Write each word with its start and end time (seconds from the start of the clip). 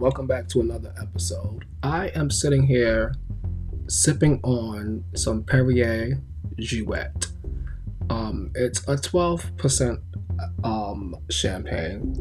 welcome 0.00 0.26
back 0.26 0.48
to 0.48 0.60
another 0.60 0.94
episode. 0.98 1.66
I 1.82 2.06
am 2.14 2.30
sitting 2.30 2.62
here 2.62 3.14
sipping 3.86 4.40
on 4.42 5.04
some 5.14 5.44
Perrier 5.44 6.18
Jouet. 6.58 7.26
Um, 8.08 8.50
it's 8.54 8.80
a 8.88 8.96
12% 8.96 10.00
um, 10.64 11.14
champagne 11.30 12.16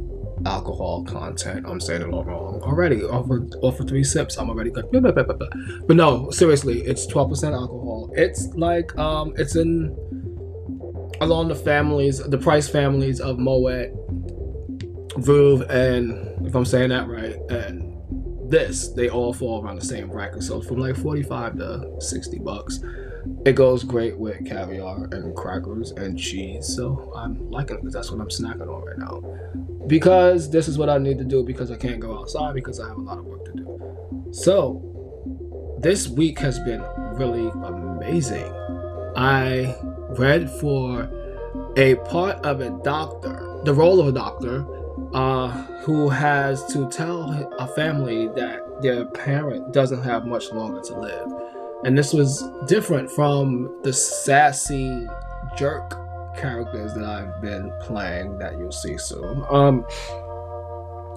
alcohol 0.46 1.06
content. 1.06 1.66
I'm 1.66 1.80
saying 1.80 2.02
it 2.02 2.10
all 2.10 2.26
wrong 2.26 2.62
already. 2.64 3.02
Over 3.02 3.48
over 3.62 3.84
three 3.86 4.04
sips, 4.04 4.38
I'm 4.38 4.50
already 4.50 4.71
good. 4.71 4.86
But 4.92 5.96
no, 5.96 6.32
seriously, 6.32 6.82
it's 6.82 7.07
12% 7.07 7.54
alcohol. 7.54 8.11
It's 8.14 8.46
like 8.56 8.96
um, 8.98 9.34
it's 9.38 9.56
in 9.56 9.96
along 11.21 11.48
the 11.48 11.56
families, 11.56 12.20
the 12.20 12.38
price 12.38 12.68
families 12.68 13.21
of 13.21 13.39
Moet, 13.39 13.92
Veuve, 15.21 15.69
and 15.69 16.47
if 16.47 16.55
I'm 16.55 16.65
saying 16.65 16.89
that 16.89 17.07
right, 17.07 17.36
and 17.50 17.89
this, 18.50 18.89
they 18.89 19.09
all 19.09 19.33
fall 19.33 19.64
around 19.64 19.79
the 19.79 19.86
same 19.86 20.09
bracket. 20.09 20.43
So 20.43 20.61
from 20.61 20.78
like 20.78 20.95
45 20.95 21.57
to 21.57 21.95
60 22.00 22.39
bucks. 22.39 22.79
It 23.45 23.54
goes 23.54 23.83
great 23.83 24.18
with 24.18 24.45
caviar 24.45 25.07
and 25.11 25.36
crackers 25.36 25.92
and 25.92 26.18
cheese. 26.18 26.65
So 26.65 27.11
I'm 27.15 27.50
liking 27.51 27.78
it 27.78 27.82
because 27.82 27.93
that's 27.93 28.11
what 28.11 28.21
I'm 28.21 28.29
snacking 28.29 28.73
on 28.73 28.86
right 28.86 28.97
now. 28.97 29.21
Because 29.87 30.50
this 30.50 30.68
is 30.68 30.78
what 30.78 30.89
I 30.89 30.97
need 30.97 31.18
to 31.20 31.23
do 31.25 31.43
because 31.43 31.70
I 31.70 31.75
can't 31.75 32.00
go 32.00 32.17
outside 32.17 32.53
because 32.53 32.80
I 32.80 32.88
have 32.88 32.97
a 32.97 33.02
lot 33.02 33.17
of 33.17 33.25
work 33.25 33.45
to 33.45 33.52
do. 33.52 34.30
So 34.31 35.78
this 35.81 36.08
week 36.08 36.39
has 36.39 36.59
been 36.59 36.81
really 37.14 37.50
amazing. 37.66 38.52
I 39.16 39.75
read 40.17 40.50
for 40.50 41.09
a 41.76 41.95
part 41.95 42.38
of 42.45 42.61
a 42.61 42.70
doctor, 42.83 43.61
the 43.66 43.73
role 43.73 44.00
of 44.00 44.08
a 44.08 44.11
doctor 44.11 44.66
uh, 45.14 45.50
who 45.82 46.10
has 46.10 46.66
to 46.74 46.90
tell 46.90 47.32
a 47.60 47.68
family 47.68 48.28
that 48.30 48.82
their 48.82 49.06
parent 49.06 49.74
doesn't 49.74 50.02
have 50.04 50.26
much 50.26 50.52
longer 50.52 50.82
to 50.82 51.00
live. 51.00 51.28
And 51.84 51.98
this 51.98 52.14
was 52.14 52.44
different 52.68 53.10
from 53.10 53.80
the 53.84 53.94
sassy 53.94 55.08
jerk 55.58 55.92
characters 56.38 56.94
that 56.94 57.04
I've 57.04 57.42
been 57.42 57.72
playing 57.82 58.38
that 58.40 58.58
you'll 58.58 58.72
see 58.72 58.98
soon. 58.98 59.44
Um, 59.50 59.86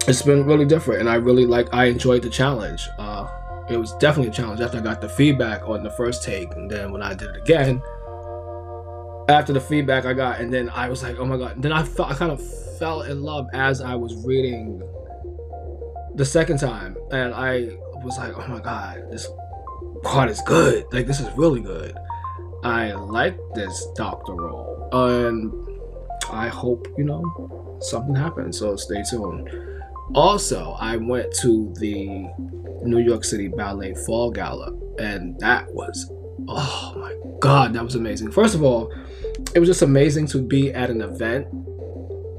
it's 0.07 0.21
been 0.21 0.45
really 0.45 0.65
different, 0.65 1.01
and 1.01 1.09
I 1.09 1.15
really 1.15 1.45
like. 1.45 1.73
I 1.73 1.85
enjoyed 1.85 2.23
the 2.23 2.29
challenge. 2.29 2.89
Uh, 2.97 3.27
it 3.69 3.77
was 3.77 3.93
definitely 3.93 4.31
a 4.31 4.33
challenge 4.33 4.59
after 4.59 4.79
I 4.79 4.81
got 4.81 4.99
the 4.99 5.07
feedback 5.07 5.67
on 5.67 5.83
the 5.83 5.91
first 5.91 6.23
take, 6.23 6.53
and 6.55 6.69
then 6.69 6.91
when 6.91 7.01
I 7.01 7.13
did 7.13 7.29
it 7.29 7.37
again, 7.37 7.81
after 9.29 9.53
the 9.53 9.61
feedback 9.61 10.05
I 10.05 10.13
got, 10.13 10.39
and 10.39 10.53
then 10.53 10.69
I 10.69 10.89
was 10.89 11.03
like, 11.03 11.17
oh 11.17 11.25
my 11.25 11.37
god. 11.37 11.61
Then 11.61 11.71
I 11.71 11.83
felt 11.83 12.11
I 12.11 12.15
kind 12.15 12.31
of 12.31 12.41
fell 12.77 13.03
in 13.03 13.21
love 13.21 13.47
as 13.53 13.81
I 13.81 13.95
was 13.95 14.15
reading 14.25 14.81
the 16.15 16.25
second 16.25 16.59
time, 16.59 16.97
and 17.11 17.33
I 17.33 17.77
was 18.03 18.17
like, 18.17 18.37
oh 18.37 18.47
my 18.47 18.59
god, 18.59 19.03
this 19.09 19.27
part 20.03 20.29
is 20.29 20.41
good. 20.45 20.85
Like 20.91 21.07
this 21.07 21.19
is 21.19 21.29
really 21.37 21.61
good. 21.61 21.95
I 22.63 22.93
like 22.93 23.37
this 23.55 23.87
doctor 23.95 24.33
role, 24.33 24.89
and 24.91 25.51
I 26.29 26.47
hope 26.47 26.87
you 26.97 27.03
know 27.03 27.77
something 27.81 28.15
happens. 28.15 28.59
So 28.59 28.75
stay 28.75 29.03
tuned. 29.09 29.49
Also, 30.15 30.75
I 30.79 30.97
went 30.97 31.33
to 31.41 31.73
the 31.79 32.27
New 32.83 32.99
York 32.99 33.23
City 33.23 33.47
Ballet 33.47 33.95
Fall 34.05 34.31
Gala, 34.31 34.73
and 34.99 35.39
that 35.39 35.73
was 35.73 36.11
oh 36.47 36.93
my 36.97 37.15
god, 37.39 37.73
that 37.73 37.83
was 37.83 37.95
amazing. 37.95 38.31
First 38.31 38.55
of 38.55 38.63
all, 38.63 38.93
it 39.53 39.59
was 39.59 39.69
just 39.69 39.81
amazing 39.81 40.27
to 40.27 40.39
be 40.39 40.73
at 40.73 40.89
an 40.89 41.01
event 41.01 41.47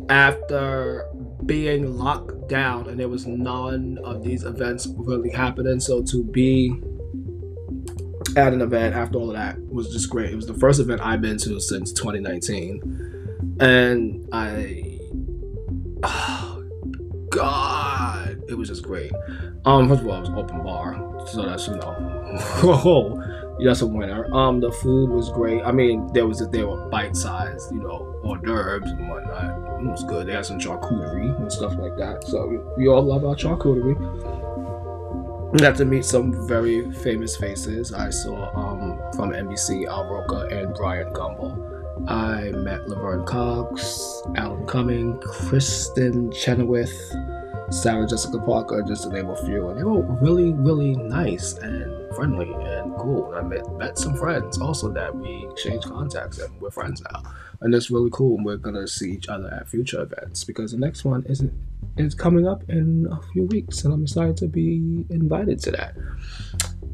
after 0.08 1.06
being 1.46 1.96
locked 1.96 2.48
down 2.48 2.89
and 2.89 2.98
there 2.98 3.08
was 3.08 3.27
none 3.27 3.98
of 4.05 4.23
these 4.23 4.45
events 4.45 4.86
really 4.96 5.30
happening. 5.30 5.80
So 5.80 6.02
to 6.02 6.24
be 6.24 6.80
at 8.36 8.52
an 8.52 8.61
event 8.61 8.95
after 8.95 9.18
all 9.18 9.30
of 9.30 9.36
that 9.36 9.58
was 9.67 9.92
just 9.92 10.11
great. 10.11 10.30
It 10.30 10.36
was 10.36 10.46
the 10.46 10.55
first 10.55 10.80
event 10.80 11.01
I've 11.02 11.20
been 11.20 11.39
to 11.39 11.61
since 11.61 11.92
2019. 11.92 13.57
And 13.61 14.28
I 14.33 14.98
oh 16.02 16.64
God, 17.30 18.42
it 18.48 18.55
was 18.55 18.68
just 18.68 18.83
great. 18.83 19.12
Um, 19.64 19.89
first 19.89 20.02
of 20.02 20.08
all, 20.08 20.17
it 20.17 20.20
was 20.20 20.30
open 20.30 20.62
bar, 20.62 21.27
so 21.27 21.42
that's 21.42 21.67
you 21.67 21.77
know, 21.77 21.92
that's 23.62 23.82
a 23.82 23.86
winner. 23.86 24.32
Um, 24.34 24.60
the 24.60 24.72
food 24.72 25.10
was 25.10 25.30
great. 25.30 25.62
I 25.62 25.72
mean, 25.72 26.12
there 26.12 26.26
was 26.26 26.46
there 26.50 26.66
were 26.66 26.88
bite 26.88 27.16
sized, 27.16 27.72
you 27.72 27.80
know, 27.80 28.14
hors 28.24 28.38
d'oeuvres 28.38 28.90
and 28.90 29.08
whatnot. 29.08 29.80
It 29.80 29.86
was 29.86 30.04
good. 30.04 30.26
They 30.26 30.32
had 30.32 30.46
some 30.46 30.58
charcuterie 30.58 31.38
and 31.40 31.52
stuff 31.52 31.74
like 31.78 31.96
that. 31.96 32.24
So 32.24 32.74
we 32.76 32.88
all 32.88 33.02
love 33.02 33.24
our 33.24 33.34
charcuterie. 33.34 33.94
Got 35.58 35.76
to 35.76 35.84
meet 35.84 36.04
some 36.04 36.48
very 36.48 36.90
famous 36.90 37.36
faces. 37.36 37.92
I 37.92 38.10
saw 38.10 38.50
um, 38.56 38.98
from 39.14 39.30
NBC 39.30 39.86
Al 39.86 40.12
Roker 40.12 40.48
and 40.48 40.74
Brian 40.74 41.12
Gumbel. 41.12 41.70
I 42.08 42.50
met 42.50 42.88
Laverne 42.88 43.24
Cox, 43.24 44.22
Alan 44.34 44.66
Cumming, 44.66 45.16
Kristin 45.18 46.34
Chenoweth, 46.34 46.92
Sarah 47.74 48.07
Jessica 48.07 48.39
Parker, 48.39 48.83
just 48.83 49.02
to 49.02 49.08
name 49.11 49.29
a 49.29 49.36
few. 49.45 49.68
And 49.68 49.79
they 49.79 49.83
were 49.83 50.02
really, 50.23 50.52
really 50.52 50.95
nice 50.95 51.55
and 51.55 52.14
friendly 52.14 52.52
and 52.52 52.95
cool. 52.96 53.33
And 53.33 53.46
I 53.46 53.48
met, 53.48 53.77
met 53.77 53.98
some 53.98 54.17
friends 54.17 54.58
also 54.58 54.92
that 54.92 55.14
we 55.14 55.48
exchanged 55.51 55.89
contacts 55.89 56.39
and 56.39 56.58
we're 56.61 56.70
friends 56.70 57.02
now. 57.13 57.23
And 57.61 57.74
it's 57.74 57.90
really 57.90 58.11
cool. 58.13 58.36
And 58.36 58.46
we're 58.46 58.58
gonna 58.58 58.86
see 58.86 59.13
each 59.13 59.29
other 59.29 59.52
at 59.52 59.68
future 59.68 60.02
events 60.02 60.45
because 60.45 60.70
the 60.70 60.79
next 60.79 61.05
one 61.05 61.24
isn't 61.29 61.52
is 61.96 62.14
coming 62.14 62.46
up 62.46 62.63
in 62.68 63.07
a 63.11 63.20
few 63.33 63.45
weeks, 63.45 63.84
and 63.84 63.92
I'm 63.92 64.02
excited 64.02 64.36
to 64.39 64.48
be 64.48 65.05
invited 65.11 65.58
to 65.61 65.70
that. 65.73 65.95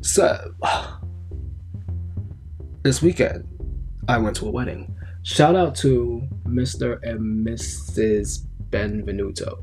So 0.00 0.54
this 2.82 3.02
weekend 3.02 3.46
I 4.08 4.18
went 4.18 4.36
to 4.36 4.46
a 4.46 4.50
wedding. 4.50 4.94
Shout 5.22 5.54
out 5.54 5.74
to 5.76 6.26
Mr. 6.46 6.98
and 7.02 7.46
Mrs. 7.46 8.46
Benvenuto. 8.70 9.62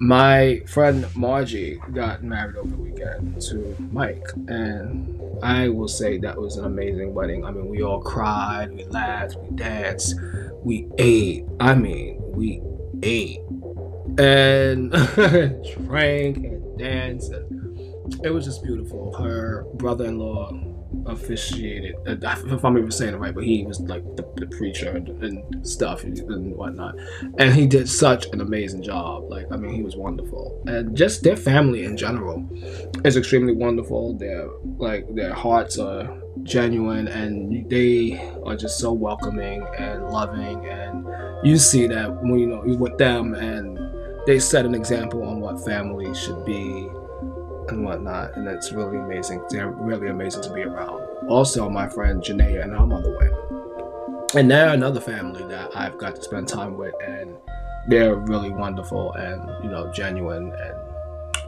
My 0.00 0.60
friend 0.66 1.06
Margie 1.14 1.80
got 1.92 2.22
married 2.22 2.56
over 2.56 2.68
the 2.68 2.76
weekend 2.76 3.40
to 3.42 3.76
Mike, 3.92 4.26
and 4.48 5.20
I 5.42 5.68
will 5.68 5.88
say 5.88 6.18
that 6.18 6.36
was 6.36 6.56
an 6.56 6.64
amazing 6.64 7.14
wedding. 7.14 7.44
I 7.44 7.50
mean, 7.50 7.68
we 7.68 7.82
all 7.82 8.00
cried, 8.00 8.72
we 8.72 8.84
laughed, 8.84 9.36
we 9.36 9.56
danced, 9.56 10.14
we 10.62 10.88
ate. 10.98 11.44
I 11.60 11.74
mean, 11.74 12.20
we 12.20 12.62
ate 13.02 13.40
and 14.18 14.90
drank 15.86 16.36
and 16.38 16.78
danced. 16.78 17.32
And 17.32 18.20
it 18.24 18.30
was 18.30 18.44
just 18.44 18.62
beautiful. 18.62 19.14
Her 19.14 19.64
brother 19.74 20.06
in 20.06 20.18
law 20.18 20.50
officiated, 21.08 21.96
uh, 22.06 22.16
if 22.46 22.64
I'm 22.64 22.78
even 22.78 22.90
saying 22.90 23.14
it 23.14 23.16
right, 23.16 23.34
but 23.34 23.44
he 23.44 23.64
was 23.64 23.80
like 23.80 24.04
the, 24.16 24.22
the 24.36 24.46
preacher 24.46 24.90
and, 24.90 25.08
and, 25.22 25.66
stuff 25.66 26.04
and 26.04 26.54
whatnot. 26.54 26.96
And 27.38 27.54
he 27.54 27.66
did 27.66 27.88
such 27.88 28.26
an 28.32 28.40
amazing 28.40 28.82
job. 28.82 29.28
Like, 29.28 29.50
I 29.50 29.56
mean, 29.56 29.74
he 29.74 29.82
was 29.82 29.96
wonderful. 29.96 30.62
And 30.66 30.96
just 30.96 31.22
their 31.22 31.36
family 31.36 31.84
in 31.84 31.96
general 31.96 32.46
is 33.04 33.16
extremely 33.16 33.54
wonderful. 33.54 34.14
Their 34.14 34.48
like 34.76 35.12
their 35.14 35.34
hearts 35.34 35.78
are 35.78 36.20
genuine 36.42 37.08
and 37.08 37.68
they 37.68 38.18
are 38.44 38.56
just 38.56 38.78
so 38.78 38.92
welcoming 38.92 39.66
and 39.76 40.08
loving 40.10 40.64
and 40.66 41.06
you 41.44 41.56
see 41.58 41.86
that 41.86 42.10
when 42.22 42.38
you 42.38 42.46
know 42.46 42.64
you're 42.64 42.78
with 42.78 42.96
them 42.98 43.34
and 43.34 43.78
they 44.26 44.38
set 44.38 44.64
an 44.64 44.74
example 44.74 45.22
on 45.24 45.40
what 45.40 45.64
family 45.64 46.14
should 46.14 46.44
be 46.44 46.88
and 47.70 47.84
whatnot, 47.84 48.36
and 48.36 48.46
it's 48.48 48.72
really 48.72 48.98
amazing. 48.98 49.42
They're 49.50 49.70
really 49.70 50.08
amazing 50.08 50.42
to 50.42 50.52
be 50.52 50.62
around. 50.62 51.02
Also, 51.28 51.68
my 51.68 51.88
friend 51.88 52.22
Janaea 52.22 52.64
and 52.64 52.72
her 52.72 52.86
mother 52.86 53.16
went, 53.18 54.34
and 54.34 54.50
they're 54.50 54.70
another 54.70 55.00
family 55.00 55.44
that 55.44 55.76
I've 55.76 55.98
got 55.98 56.16
to 56.16 56.22
spend 56.22 56.48
time 56.48 56.76
with, 56.76 56.94
and 57.06 57.36
they're 57.88 58.16
really 58.16 58.50
wonderful 58.50 59.12
and 59.14 59.64
you 59.64 59.70
know 59.70 59.90
genuine 59.92 60.52
and 60.52 60.74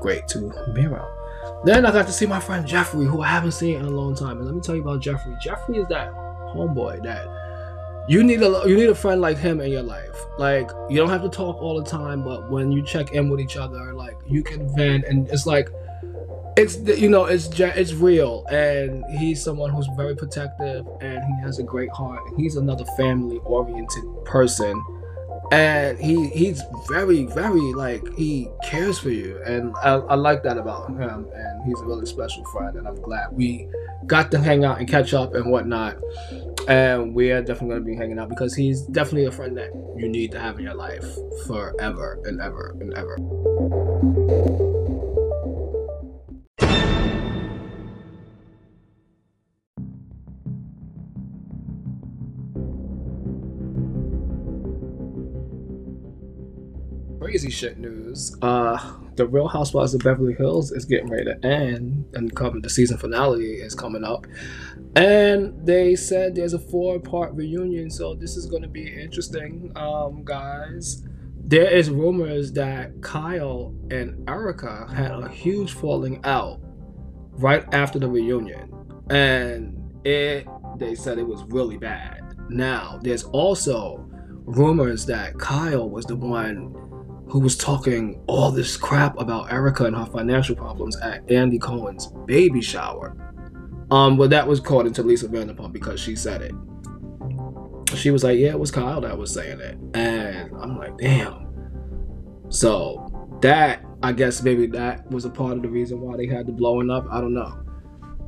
great 0.01 0.27
to 0.29 0.53
be 0.75 0.87
around. 0.87 1.11
Then 1.65 1.85
I 1.85 1.93
got 1.93 2.07
to 2.07 2.13
see 2.13 2.27
my 2.27 2.41
friend 2.41 2.67
Jeffrey, 2.67 3.05
who 3.05 3.21
I 3.21 3.29
haven't 3.29 3.53
seen 3.53 3.77
in 3.77 3.85
a 3.85 3.91
long 3.91 4.15
time. 4.15 4.39
And 4.39 4.47
let 4.47 4.55
me 4.55 4.61
tell 4.61 4.75
you 4.75 4.83
about 4.83 5.01
Jeffrey. 5.01 5.37
Jeffrey 5.43 5.77
is 5.77 5.89
that 5.89 6.11
homeboy 6.55 7.03
that 7.03 7.27
you 8.09 8.25
need 8.25 8.43
a 8.43 8.63
you 8.67 8.77
need 8.77 8.89
a 8.89 8.95
friend 8.95 9.21
like 9.21 9.37
him 9.37 9.61
in 9.61 9.71
your 9.71 9.83
life. 9.83 10.27
Like 10.39 10.71
you 10.89 10.97
don't 10.97 11.11
have 11.11 11.23
to 11.23 11.29
talk 11.29 11.61
all 11.61 11.81
the 11.81 11.89
time, 11.89 12.25
but 12.25 12.51
when 12.51 12.73
you 12.73 12.83
check 12.83 13.13
in 13.13 13.29
with 13.31 13.41
each 13.41 13.57
other, 13.57 13.93
like 13.93 14.17
you 14.27 14.43
can 14.43 14.75
vent, 14.75 15.05
and 15.05 15.29
it's 15.29 15.47
like 15.47 15.69
it's 16.57 16.77
you 17.01 17.09
know 17.09 17.25
it's 17.25 17.49
it's 17.59 17.93
real. 17.95 18.45
And 18.51 19.05
he's 19.19 19.43
someone 19.43 19.71
who's 19.71 19.89
very 19.97 20.17
protective 20.17 20.87
and 21.01 21.23
he 21.25 21.43
has 21.43 21.59
a 21.59 21.63
great 21.63 21.91
heart. 21.91 22.21
He's 22.37 22.57
another 22.57 22.85
family 22.97 23.39
oriented 23.45 24.05
person. 24.25 24.83
And 25.53 25.99
he 25.99 26.29
he's 26.29 26.63
very 26.89 27.25
very 27.25 27.75
like 27.75 28.03
he 28.17 28.49
cares 28.65 28.99
for 28.99 29.11
you. 29.11 29.43
And 29.45 29.75
I, 29.83 29.95
I 29.95 30.15
like 30.15 30.43
that 30.45 30.59
about 30.59 30.91
him. 30.91 31.27
And 31.35 31.65
he's 31.65 31.81
a 31.81 31.85
really 31.85 32.07
special 32.07 32.45
friend 32.47 32.77
and 32.77 32.89
i'm 32.89 33.01
glad 33.03 33.33
we 33.33 33.69
got 34.07 34.31
to 34.31 34.39
hang 34.39 34.65
out 34.65 34.79
and 34.79 34.89
catch 34.89 35.13
up 35.15 35.35
and 35.35 35.51
whatnot. 35.51 35.97
And 36.69 37.15
we 37.15 37.33
are 37.33 37.41
definitely 37.41 37.69
going 37.69 37.83
to 37.83 37.87
be 37.87 37.97
hanging 37.97 38.19
out 38.19 38.29
because 38.29 38.55
he's 38.55 38.83
definitely 38.83 39.27
a 39.27 39.33
friend 39.33 39.57
that 39.57 39.71
you 39.97 40.09
need 40.09 40.33
to 40.33 40.41
have 40.41 40.59
in 40.59 40.65
your 40.65 40.75
life 40.75 41.05
forever 41.47 42.21
and 42.25 42.41
ever 42.41 42.77
and 42.81 42.95
ever 42.95 43.17
crazy 57.31 57.49
shit 57.49 57.79
news. 57.79 58.37
Uh, 58.43 58.77
the 59.15 59.25
Real 59.25 59.47
Housewives 59.47 59.95
of 59.95 60.01
Beverly 60.01 60.35
Hills 60.35 60.73
is 60.73 60.85
getting 60.85 61.09
ready 61.09 61.27
to 61.27 61.47
end, 61.47 62.05
and 62.13 62.35
coming 62.35 62.61
the 62.61 62.69
season 62.69 62.99
finale 62.99 63.53
is 63.53 63.73
coming 63.73 64.03
up. 64.03 64.27
And 64.97 65.65
they 65.65 65.95
said 65.95 66.35
there's 66.35 66.55
a 66.55 66.59
four-part 66.59 67.33
reunion, 67.35 67.89
so 67.89 68.15
this 68.15 68.37
is 68.37 68.47
going 68.47 68.63
to 68.63 68.69
be 68.69 68.93
interesting, 69.01 69.71
um, 69.77 70.25
guys. 70.25 71.07
There 71.39 71.71
is 71.71 71.89
rumors 71.89 72.53
that 72.55 73.01
Kyle 73.01 73.77
and 73.93 74.29
Erika 74.29 74.93
had 74.93 75.13
a 75.13 75.29
huge 75.29 75.73
falling 75.75 76.21
out 76.25 76.59
right 77.35 77.65
after 77.73 78.01
the 78.01 78.09
reunion, 78.09 78.75
and 79.09 79.77
it 80.05 80.49
they 80.79 80.97
said 80.97 81.19
it 81.19 81.29
was 81.29 81.45
really 81.45 81.77
bad. 81.77 82.23
Now, 82.49 82.99
there's 83.03 83.23
also 83.23 84.05
rumors 84.47 85.07
that 85.07 85.39
Kyle 85.39 85.89
was 85.89 86.07
the 86.07 86.17
one 86.17 86.75
who 87.31 87.41
was 87.41 87.57
talking 87.57 88.21
all 88.27 88.51
this 88.51 88.77
crap 88.77 89.19
about 89.19 89.53
Erika 89.53 89.85
and 89.85 89.97
her 89.97 90.07
financial 90.07 90.57
problems 90.57 90.97
at 91.01 91.31
Andy 91.31 91.59
Cohen's 91.59 92.09
baby 92.27 92.61
shower. 92.61 93.17
Um, 93.91 94.17
but 94.17 94.31
that 94.31 94.47
was 94.47 94.59
according 94.59 94.91
into 94.91 95.03
Lisa 95.03 95.29
Vanderpump 95.29 95.73
because 95.73 96.01
she 96.01 96.17
said 96.17 96.43
it. 96.43 96.55
She 97.97 98.11
was 98.11 98.23
like, 98.23 98.39
"Yeah, 98.39 98.51
it 98.51 98.59
was 98.59 98.71
Kyle 98.71 99.01
that 99.01 99.19
was 99.19 99.33
saying 99.33 99.61
it," 99.61 99.77
and 99.95 100.55
I'm 100.57 100.79
like, 100.79 100.97
"Damn." 100.99 101.47
So 102.51 103.39
that 103.43 103.85
I 104.03 104.13
guess 104.13 104.43
maybe 104.43 104.67
that 104.69 105.11
was 105.11 105.25
a 105.25 105.31
part 105.31 105.57
of 105.57 105.63
the 105.63 105.69
reason 105.69 106.01
why 106.01 106.17
they 106.17 106.27
had 106.27 106.47
the 106.47 106.53
blowing 106.53 106.91
up. 106.91 107.07
I 107.11 107.21
don't 107.21 107.35
know, 107.35 107.59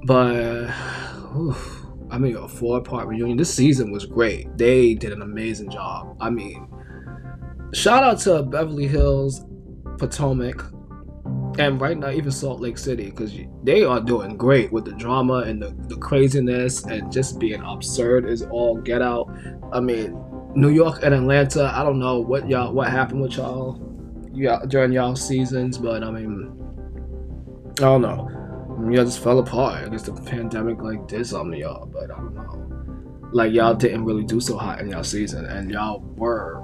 but. 0.04 0.72
Oof 1.37 1.82
I 2.12 2.19
mean, 2.19 2.37
a 2.37 2.46
four 2.46 2.82
part 2.82 3.08
reunion. 3.08 3.38
This 3.38 3.52
season 3.52 3.90
was 3.90 4.04
great. 4.04 4.58
They 4.58 4.93
did 4.93 5.14
an 5.14 5.22
amazing 5.22 5.70
job. 5.70 6.14
I 6.20 6.28
mean, 6.28 6.69
shout 7.72 8.02
out 8.02 8.19
to 8.20 8.42
Beverly 8.42 8.86
Hills, 8.86 9.44
Potomac, 9.98 10.64
and 11.58 11.80
right 11.80 11.98
now 11.98 12.10
even 12.10 12.30
Salt 12.30 12.60
Lake 12.60 12.78
City 12.78 13.10
because 13.10 13.34
they 13.62 13.84
are 13.84 14.00
doing 14.00 14.36
great 14.36 14.72
with 14.72 14.84
the 14.84 14.92
drama 14.92 15.38
and 15.40 15.60
the, 15.60 15.74
the 15.88 15.96
craziness 15.96 16.84
and 16.86 17.12
just 17.12 17.38
being 17.38 17.62
absurd 17.62 18.28
is 18.28 18.42
all 18.42 18.76
get 18.76 19.02
out. 19.02 19.30
I 19.72 19.80
mean, 19.80 20.19
New 20.54 20.70
York 20.70 21.00
and 21.02 21.14
Atlanta. 21.14 21.72
I 21.74 21.82
don't 21.82 21.98
know 21.98 22.20
what 22.20 22.48
y'all 22.48 22.72
what 22.72 22.90
happened 22.90 23.22
with 23.22 23.36
y'all, 23.36 23.80
y'all 24.32 24.66
during 24.66 24.92
y'all 24.92 25.16
seasons, 25.16 25.78
but 25.78 26.02
I 26.02 26.10
mean, 26.10 26.52
I 27.78 27.82
don't 27.82 28.02
know 28.02 28.42
y'all 28.90 29.04
just 29.04 29.22
fell 29.22 29.38
apart. 29.38 29.84
I 29.84 29.88
guess 29.88 30.02
the 30.02 30.12
pandemic 30.12 30.80
like 30.82 31.06
did 31.06 31.26
something 31.26 31.52
to 31.52 31.58
y'all, 31.58 31.86
but 31.86 32.04
I 32.04 32.16
don't 32.16 32.34
know. 32.34 33.28
Like 33.32 33.52
y'all 33.52 33.75
didn't 33.75 34.04
really 34.04 34.25
do 34.25 34.40
so 34.40 34.56
hot 34.56 34.80
in 34.80 34.90
y'all 34.90 35.04
season, 35.04 35.44
and 35.46 35.70
y'all 35.70 36.00
were 36.00 36.62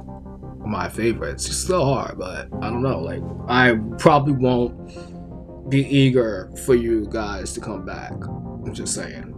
my 0.60 0.88
favorites. 0.88 1.46
You 1.46 1.54
still 1.54 1.84
hard, 1.84 2.18
but 2.18 2.48
I 2.60 2.70
don't 2.70 2.82
know. 2.82 3.00
Like 3.00 3.22
I 3.48 3.78
probably 3.98 4.34
won't 4.34 5.70
be 5.70 5.86
eager 5.86 6.50
for 6.64 6.74
you 6.74 7.06
guys 7.10 7.52
to 7.54 7.60
come 7.60 7.84
back. 7.84 8.12
I'm 8.12 8.74
just 8.74 8.94
saying. 8.94 9.34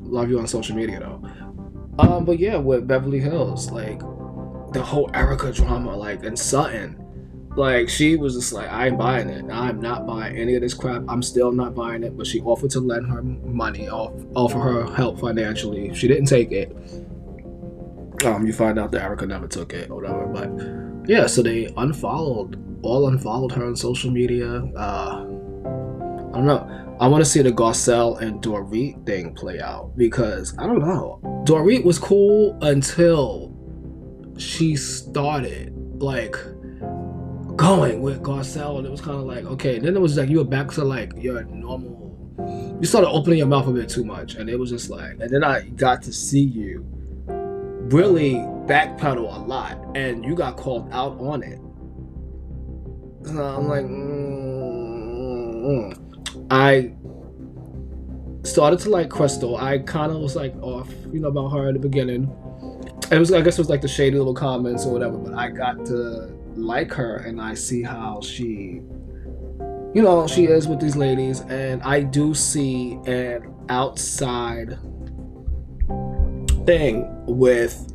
Love 0.00 0.28
you 0.30 0.38
on 0.38 0.46
social 0.46 0.76
media 0.76 1.00
though. 1.00 1.22
Um, 1.98 2.24
but 2.24 2.38
yeah, 2.38 2.56
with 2.56 2.86
Beverly 2.86 3.20
Hills, 3.20 3.70
like 3.70 4.00
the 4.72 4.82
whole 4.82 5.10
Erika 5.14 5.52
drama, 5.52 5.96
like 5.96 6.24
and 6.24 6.38
Sutton 6.38 7.02
like 7.56 7.88
she 7.88 8.16
was 8.16 8.34
just 8.34 8.52
like, 8.52 8.70
I 8.72 8.86
ain't 8.86 8.98
buying 8.98 9.28
it. 9.28 9.44
I'm 9.50 9.80
not 9.80 10.06
buying 10.06 10.36
any 10.36 10.54
of 10.54 10.62
this 10.62 10.72
crap. 10.72 11.02
I'm 11.08 11.22
still 11.22 11.52
not 11.52 11.74
buying 11.74 12.02
it. 12.02 12.16
But 12.16 12.26
she 12.26 12.40
offered 12.40 12.70
to 12.70 12.80
lend 12.80 13.06
her 13.10 13.22
money, 13.22 13.88
off, 13.88 14.12
offer 14.34 14.58
her 14.58 14.94
help 14.94 15.20
financially. 15.20 15.94
She 15.94 16.08
didn't 16.08 16.26
take 16.26 16.50
it. 16.50 16.74
Um, 18.24 18.46
you 18.46 18.52
find 18.52 18.78
out 18.78 18.92
that 18.92 19.02
Erika 19.02 19.26
never 19.26 19.46
took 19.46 19.72
it 19.72 19.90
or 19.90 19.96
whatever. 19.96 20.26
But 20.26 21.08
yeah, 21.08 21.26
so 21.26 21.42
they 21.42 21.72
unfollowed, 21.76 22.80
all 22.82 23.08
unfollowed 23.08 23.52
her 23.52 23.66
on 23.66 23.76
social 23.76 24.10
media. 24.10 24.62
Uh, 24.76 25.24
I 26.32 26.36
don't 26.36 26.46
know. 26.46 26.96
I 27.00 27.08
want 27.08 27.24
to 27.24 27.28
see 27.28 27.42
the 27.42 27.50
Garcelle 27.50 28.20
and 28.20 28.40
Dorit 28.42 29.04
thing 29.06 29.34
play 29.34 29.60
out 29.60 29.96
because 29.96 30.56
I 30.58 30.66
don't 30.66 30.78
know. 30.78 31.20
Dorit 31.44 31.84
was 31.84 31.98
cool 31.98 32.56
until 32.62 33.52
she 34.38 34.76
started 34.76 35.74
like 36.00 36.36
going 37.56 38.02
with 38.02 38.22
Garcelle, 38.22 38.78
and 38.78 38.86
it 38.86 38.90
was 38.90 39.00
kind 39.00 39.18
of 39.18 39.24
like 39.24 39.44
okay. 39.44 39.78
Then 39.78 39.96
it 39.96 40.00
was 40.00 40.16
like 40.16 40.28
you 40.28 40.38
were 40.38 40.44
back 40.44 40.68
to 40.72 40.84
like 40.84 41.12
your 41.16 41.42
normal. 41.44 42.00
You 42.80 42.86
started 42.86 43.08
opening 43.08 43.38
your 43.38 43.46
mouth 43.46 43.66
a 43.66 43.72
bit 43.72 43.88
too 43.88 44.04
much, 44.04 44.36
and 44.36 44.48
it 44.48 44.58
was 44.58 44.70
just 44.70 44.88
like. 44.90 45.18
And 45.20 45.30
then 45.30 45.44
I 45.44 45.62
got 45.62 46.02
to 46.02 46.12
see 46.12 46.40
you 46.42 46.86
really 47.92 48.34
backpedal 48.66 49.36
a 49.36 49.40
lot, 49.40 49.78
and 49.96 50.24
you 50.24 50.34
got 50.34 50.56
called 50.56 50.88
out 50.92 51.18
on 51.20 51.42
it. 51.42 51.60
So 53.24 53.42
I'm 53.42 53.68
like, 53.68 53.84
mm-hmm. 53.84 55.32
I 56.50 56.92
started 58.44 58.80
to 58.80 58.90
like 58.90 59.10
Crystal. 59.10 59.56
I 59.56 59.78
kind 59.78 60.10
of 60.10 60.18
was 60.18 60.34
like 60.34 60.54
off, 60.62 60.88
you 61.12 61.20
know, 61.20 61.28
about 61.28 61.50
her 61.50 61.68
in 61.68 61.74
the 61.74 61.80
beginning. 61.80 62.24
It 63.10 63.18
was, 63.18 63.32
I 63.32 63.40
guess, 63.42 63.58
it 63.58 63.60
was 63.60 63.70
like 63.70 63.82
the 63.82 63.88
shady 63.88 64.16
little 64.16 64.34
comments 64.34 64.86
or 64.86 64.92
whatever. 64.92 65.18
But 65.18 65.34
I 65.34 65.50
got 65.50 65.84
to 65.86 66.32
like 66.56 66.92
her 66.92 67.16
and 67.18 67.40
I 67.40 67.54
see 67.54 67.82
how 67.82 68.20
she 68.20 68.82
you 69.94 70.02
know 70.02 70.26
she 70.26 70.44
is 70.44 70.66
with 70.66 70.80
these 70.80 70.96
ladies 70.96 71.40
and 71.42 71.82
I 71.82 72.00
do 72.00 72.34
see 72.34 72.98
an 73.06 73.54
outside 73.68 74.78
thing 76.64 77.08
with 77.26 77.92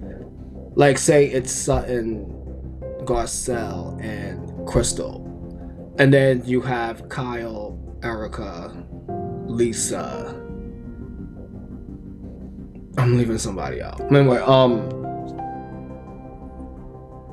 like 0.75 0.97
say 0.97 1.25
it's 1.25 1.51
Sutton 1.51 2.25
Garcelle 3.03 4.01
and 4.03 4.67
Crystal. 4.67 5.23
And 5.99 6.13
then 6.13 6.43
you 6.45 6.61
have 6.61 7.09
Kyle 7.09 7.79
Erika, 8.03 8.71
Lisa. 9.47 10.35
I'm 12.97 13.17
leaving 13.17 13.37
somebody 13.37 13.81
out. 13.81 13.99
Anyway 14.11 14.37
um 14.39 14.89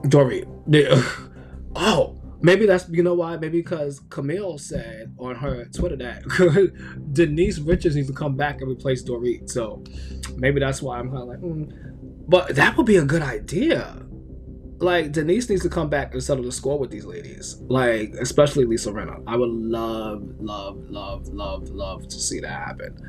Dory 0.09 0.45
oh, 1.77 2.17
maybe 2.45 2.67
that's 2.67 2.89
you 2.91 3.03
know 3.03 3.15
why? 3.15 3.37
Maybe 3.37 3.61
because 3.61 4.01
Camille 4.11 4.59
said 4.59 5.15
on 5.19 5.35
her 5.35 5.65
Twitter 5.65 5.97
that 5.97 6.23
Denise 7.13 7.59
Richards 7.59 7.97
needs 7.97 8.09
to 8.09 8.15
come 8.15 8.37
back 8.37 8.61
and 8.61 8.71
replace 8.71 9.03
Dorit. 9.03 9.51
So 9.51 9.83
maybe 10.37 10.61
that's 10.61 10.83
why 10.83 10.99
I'm 10.99 11.09
kind 11.11 11.23
of 11.23 11.29
like, 11.29 11.39
mm. 11.39 11.73
but 12.29 12.55
that 12.55 12.77
would 12.77 12.87
be 12.87 12.97
a 12.97 13.05
good 13.05 13.23
idea. 13.23 13.97
Like 14.79 15.13
Denise 15.13 15.49
needs 15.49 15.63
to 15.63 15.71
come 15.71 15.89
back 15.89 16.13
and 16.13 16.23
settle 16.23 16.45
the 16.45 16.53
score 16.53 16.79
with 16.79 16.91
these 16.91 17.07
ladies. 17.07 17.57
Like 17.63 18.13
especially 18.21 18.67
Lisa 18.67 18.93
Rinna. 18.93 19.23
I 19.27 19.37
would 19.37 19.51
love, 19.51 20.23
love, 20.39 20.77
love, 20.91 21.29
love, 21.29 21.71
love 21.71 22.07
to 22.09 22.17
see 22.17 22.41
that 22.41 22.51
happen. 22.51 23.01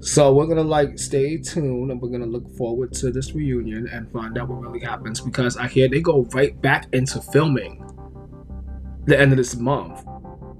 So 0.00 0.34
we're 0.34 0.46
gonna 0.46 0.62
like 0.62 0.98
stay 0.98 1.38
tuned 1.38 1.90
and 1.90 2.00
we're 2.00 2.10
gonna 2.10 2.26
look 2.26 2.48
forward 2.56 2.92
to 2.94 3.10
this 3.10 3.32
reunion 3.32 3.88
and 3.88 4.12
find 4.12 4.36
out 4.36 4.48
what 4.48 4.60
really 4.60 4.80
happens 4.80 5.20
because 5.20 5.56
I 5.56 5.68
hear 5.68 5.88
they 5.88 6.00
go 6.00 6.28
right 6.34 6.60
back 6.60 6.86
into 6.92 7.20
filming 7.20 7.82
the 9.08 9.18
end 9.18 9.32
of 9.32 9.38
this 9.38 9.56
month. 9.56 10.04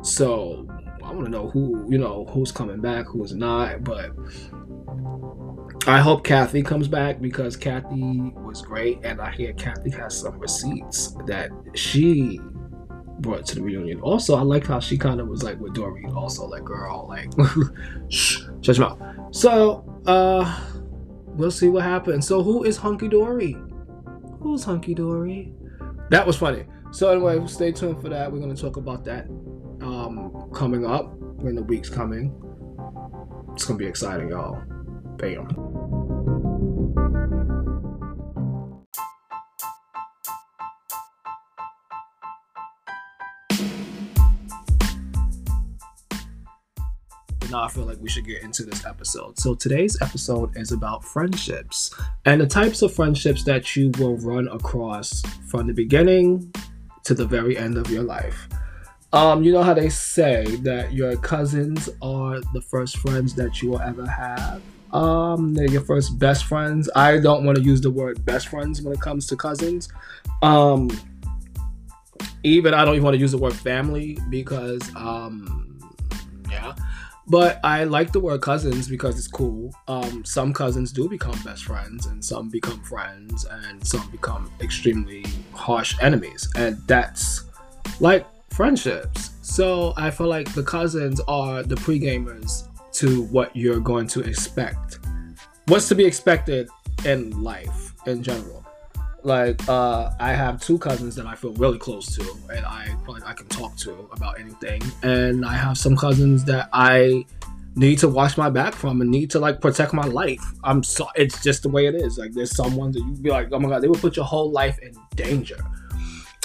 So 0.02 0.66
I 1.04 1.12
want 1.12 1.26
to 1.26 1.30
know 1.30 1.48
who 1.50 1.86
you 1.88 1.98
know 1.98 2.26
who's 2.30 2.50
coming 2.50 2.80
back, 2.80 3.06
who's 3.06 3.34
not. 3.34 3.84
But 3.84 4.10
I 5.86 6.00
hope 6.00 6.24
Kathy 6.24 6.62
comes 6.62 6.88
back 6.88 7.20
because 7.20 7.56
Kathy 7.56 8.32
was 8.36 8.62
great, 8.62 9.00
and 9.04 9.20
I 9.20 9.30
hear 9.32 9.52
Kathy 9.52 9.90
has 9.90 10.18
some 10.18 10.38
receipts 10.38 11.16
that 11.26 11.50
she 11.74 12.40
brought 13.20 13.46
to 13.46 13.56
the 13.56 13.62
reunion. 13.62 14.00
Also, 14.00 14.34
I 14.34 14.42
like 14.42 14.66
how 14.66 14.80
she 14.80 14.96
kind 14.96 15.20
of 15.20 15.28
was 15.28 15.42
like 15.42 15.58
with 15.60 15.74
Dory. 15.74 16.06
Also, 16.14 16.46
like 16.46 16.64
girl, 16.64 17.06
like 17.08 17.30
shh, 18.08 18.40
shut 18.62 18.78
your 18.78 18.88
mouth. 18.88 19.34
So, 19.34 19.84
uh, 20.06 20.60
we'll 21.26 21.50
see 21.50 21.68
what 21.68 21.82
happens. 21.82 22.26
So, 22.26 22.42
who 22.42 22.64
is 22.64 22.78
Hunky 22.78 23.08
Dory? 23.08 23.56
Who's 24.40 24.64
Hunky 24.64 24.94
Dory? 24.94 25.52
That 26.10 26.26
was 26.26 26.36
funny. 26.36 26.64
So 26.90 27.10
anyway, 27.10 27.46
stay 27.46 27.72
tuned 27.72 28.00
for 28.00 28.08
that. 28.08 28.32
We're 28.32 28.40
gonna 28.40 28.56
talk 28.56 28.76
about 28.76 29.04
that 29.04 29.26
um, 29.82 30.50
coming 30.54 30.86
up 30.86 31.12
in 31.40 31.54
the 31.54 31.62
weeks 31.62 31.88
coming. 31.88 32.34
It's 33.52 33.64
gonna 33.64 33.78
be 33.78 33.86
exciting, 33.86 34.30
y'all. 34.30 34.62
Bam. 35.16 35.48
now 47.50 47.64
I 47.64 47.68
feel 47.68 47.84
like 47.84 47.98
we 48.00 48.08
should 48.08 48.26
get 48.26 48.42
into 48.42 48.62
this 48.62 48.84
episode. 48.84 49.38
So 49.38 49.54
today's 49.54 50.00
episode 50.02 50.56
is 50.56 50.72
about 50.72 51.02
friendships 51.02 51.94
and 52.24 52.40
the 52.40 52.46
types 52.46 52.82
of 52.82 52.94
friendships 52.94 53.42
that 53.44 53.74
you 53.74 53.90
will 53.98 54.16
run 54.18 54.48
across 54.48 55.22
from 55.48 55.66
the 55.66 55.72
beginning 55.72 56.52
to 57.08 57.14
the 57.14 57.24
very 57.24 57.56
end 57.56 57.78
of 57.78 57.90
your 57.90 58.02
life. 58.02 58.48
Um, 59.14 59.42
you 59.42 59.50
know 59.50 59.62
how 59.62 59.72
they 59.72 59.88
say 59.88 60.44
that 60.56 60.92
your 60.92 61.16
cousins 61.16 61.88
are 62.02 62.40
the 62.52 62.60
first 62.60 62.98
friends 62.98 63.34
that 63.36 63.62
you 63.62 63.70
will 63.70 63.80
ever 63.80 64.06
have. 64.06 64.60
Um, 64.92 65.54
they're 65.54 65.70
your 65.70 65.80
first 65.80 66.18
best 66.18 66.44
friends. 66.44 66.90
I 66.94 67.18
don't 67.18 67.44
want 67.44 67.56
to 67.56 67.64
use 67.64 67.80
the 67.80 67.90
word 67.90 68.22
best 68.26 68.48
friends 68.48 68.82
when 68.82 68.92
it 68.92 69.00
comes 69.00 69.26
to 69.28 69.36
cousins. 69.36 69.88
Um, 70.42 70.90
even 72.42 72.74
I 72.74 72.84
don't 72.84 72.94
even 72.94 73.04
want 73.04 73.14
to 73.14 73.20
use 73.20 73.32
the 73.32 73.38
word 73.38 73.54
family 73.54 74.18
because 74.28 74.82
um. 74.94 75.57
But 77.30 77.60
I 77.62 77.84
like 77.84 78.12
the 78.12 78.20
word 78.20 78.40
cousins 78.40 78.88
because 78.88 79.18
it's 79.18 79.28
cool. 79.28 79.74
Um, 79.86 80.24
some 80.24 80.54
cousins 80.54 80.92
do 80.92 81.08
become 81.08 81.38
best 81.44 81.64
friends, 81.64 82.06
and 82.06 82.24
some 82.24 82.48
become 82.48 82.82
friends, 82.84 83.44
and 83.44 83.86
some 83.86 84.08
become 84.10 84.50
extremely 84.60 85.24
harsh 85.52 85.94
enemies, 86.00 86.48
and 86.56 86.78
that's 86.86 87.44
like 88.00 88.26
friendships. 88.50 89.30
So 89.42 89.92
I 89.96 90.10
feel 90.10 90.28
like 90.28 90.52
the 90.54 90.62
cousins 90.62 91.20
are 91.28 91.62
the 91.62 91.76
pre-gamers 91.76 92.68
to 92.92 93.24
what 93.24 93.54
you're 93.54 93.80
going 93.80 94.06
to 94.08 94.20
expect. 94.20 94.98
What's 95.66 95.88
to 95.88 95.94
be 95.94 96.04
expected 96.04 96.68
in 97.04 97.42
life 97.42 97.94
in 98.06 98.22
general 98.22 98.64
like 99.22 99.68
uh, 99.68 100.10
I 100.20 100.32
have 100.32 100.60
two 100.60 100.78
cousins 100.78 101.14
that 101.16 101.26
I 101.26 101.34
feel 101.34 101.52
really 101.54 101.78
close 101.78 102.14
to, 102.16 102.36
and 102.54 102.64
I 102.64 102.94
I 103.24 103.32
can 103.32 103.48
talk 103.48 103.76
to 103.78 104.08
about 104.12 104.38
anything. 104.38 104.82
And 105.02 105.44
I 105.44 105.54
have 105.54 105.76
some 105.76 105.96
cousins 105.96 106.44
that 106.44 106.68
I 106.72 107.24
need 107.74 107.98
to 108.00 108.08
watch 108.08 108.36
my 108.36 108.50
back 108.50 108.74
from 108.74 109.00
and 109.00 109.10
need 109.10 109.30
to 109.30 109.38
like 109.38 109.60
protect 109.60 109.92
my 109.92 110.06
life. 110.06 110.42
I'm 110.64 110.82
so 110.82 111.08
it's 111.14 111.42
just 111.42 111.62
the 111.62 111.68
way 111.68 111.86
it 111.86 111.94
is. 111.94 112.18
Like 112.18 112.32
there's 112.32 112.54
someone 112.54 112.92
that 112.92 113.00
you 113.00 113.12
be 113.12 113.30
like, 113.30 113.48
oh 113.52 113.58
my 113.58 113.68
god, 113.68 113.82
they 113.82 113.88
will 113.88 113.96
put 113.96 114.16
your 114.16 114.24
whole 114.24 114.50
life 114.50 114.78
in 114.80 114.92
danger. 115.14 115.58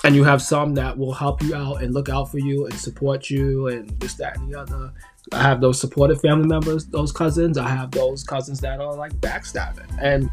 And 0.05 0.15
you 0.15 0.25
have 0.25 0.41
some 0.41 0.73
that 0.75 0.97
will 0.97 1.13
help 1.13 1.41
you 1.41 1.55
out 1.55 1.81
and 1.81 1.93
look 1.93 2.09
out 2.09 2.29
for 2.29 2.37
you 2.37 2.65
and 2.65 2.75
support 2.75 3.29
you 3.29 3.67
and 3.69 3.89
this, 4.01 4.15
that, 4.15 4.37
and 4.37 4.51
the 4.51 4.59
other. 4.59 4.91
I 5.31 5.41
have 5.41 5.61
those 5.61 5.79
supportive 5.79 6.19
family 6.19 6.45
members, 6.45 6.85
those 6.85 7.13
cousins. 7.13 7.57
I 7.57 7.69
have 7.69 7.91
those 7.91 8.21
cousins 8.23 8.59
that 8.59 8.81
are 8.81 8.93
like 8.93 9.13
backstabbing. 9.21 9.97
And 10.01 10.29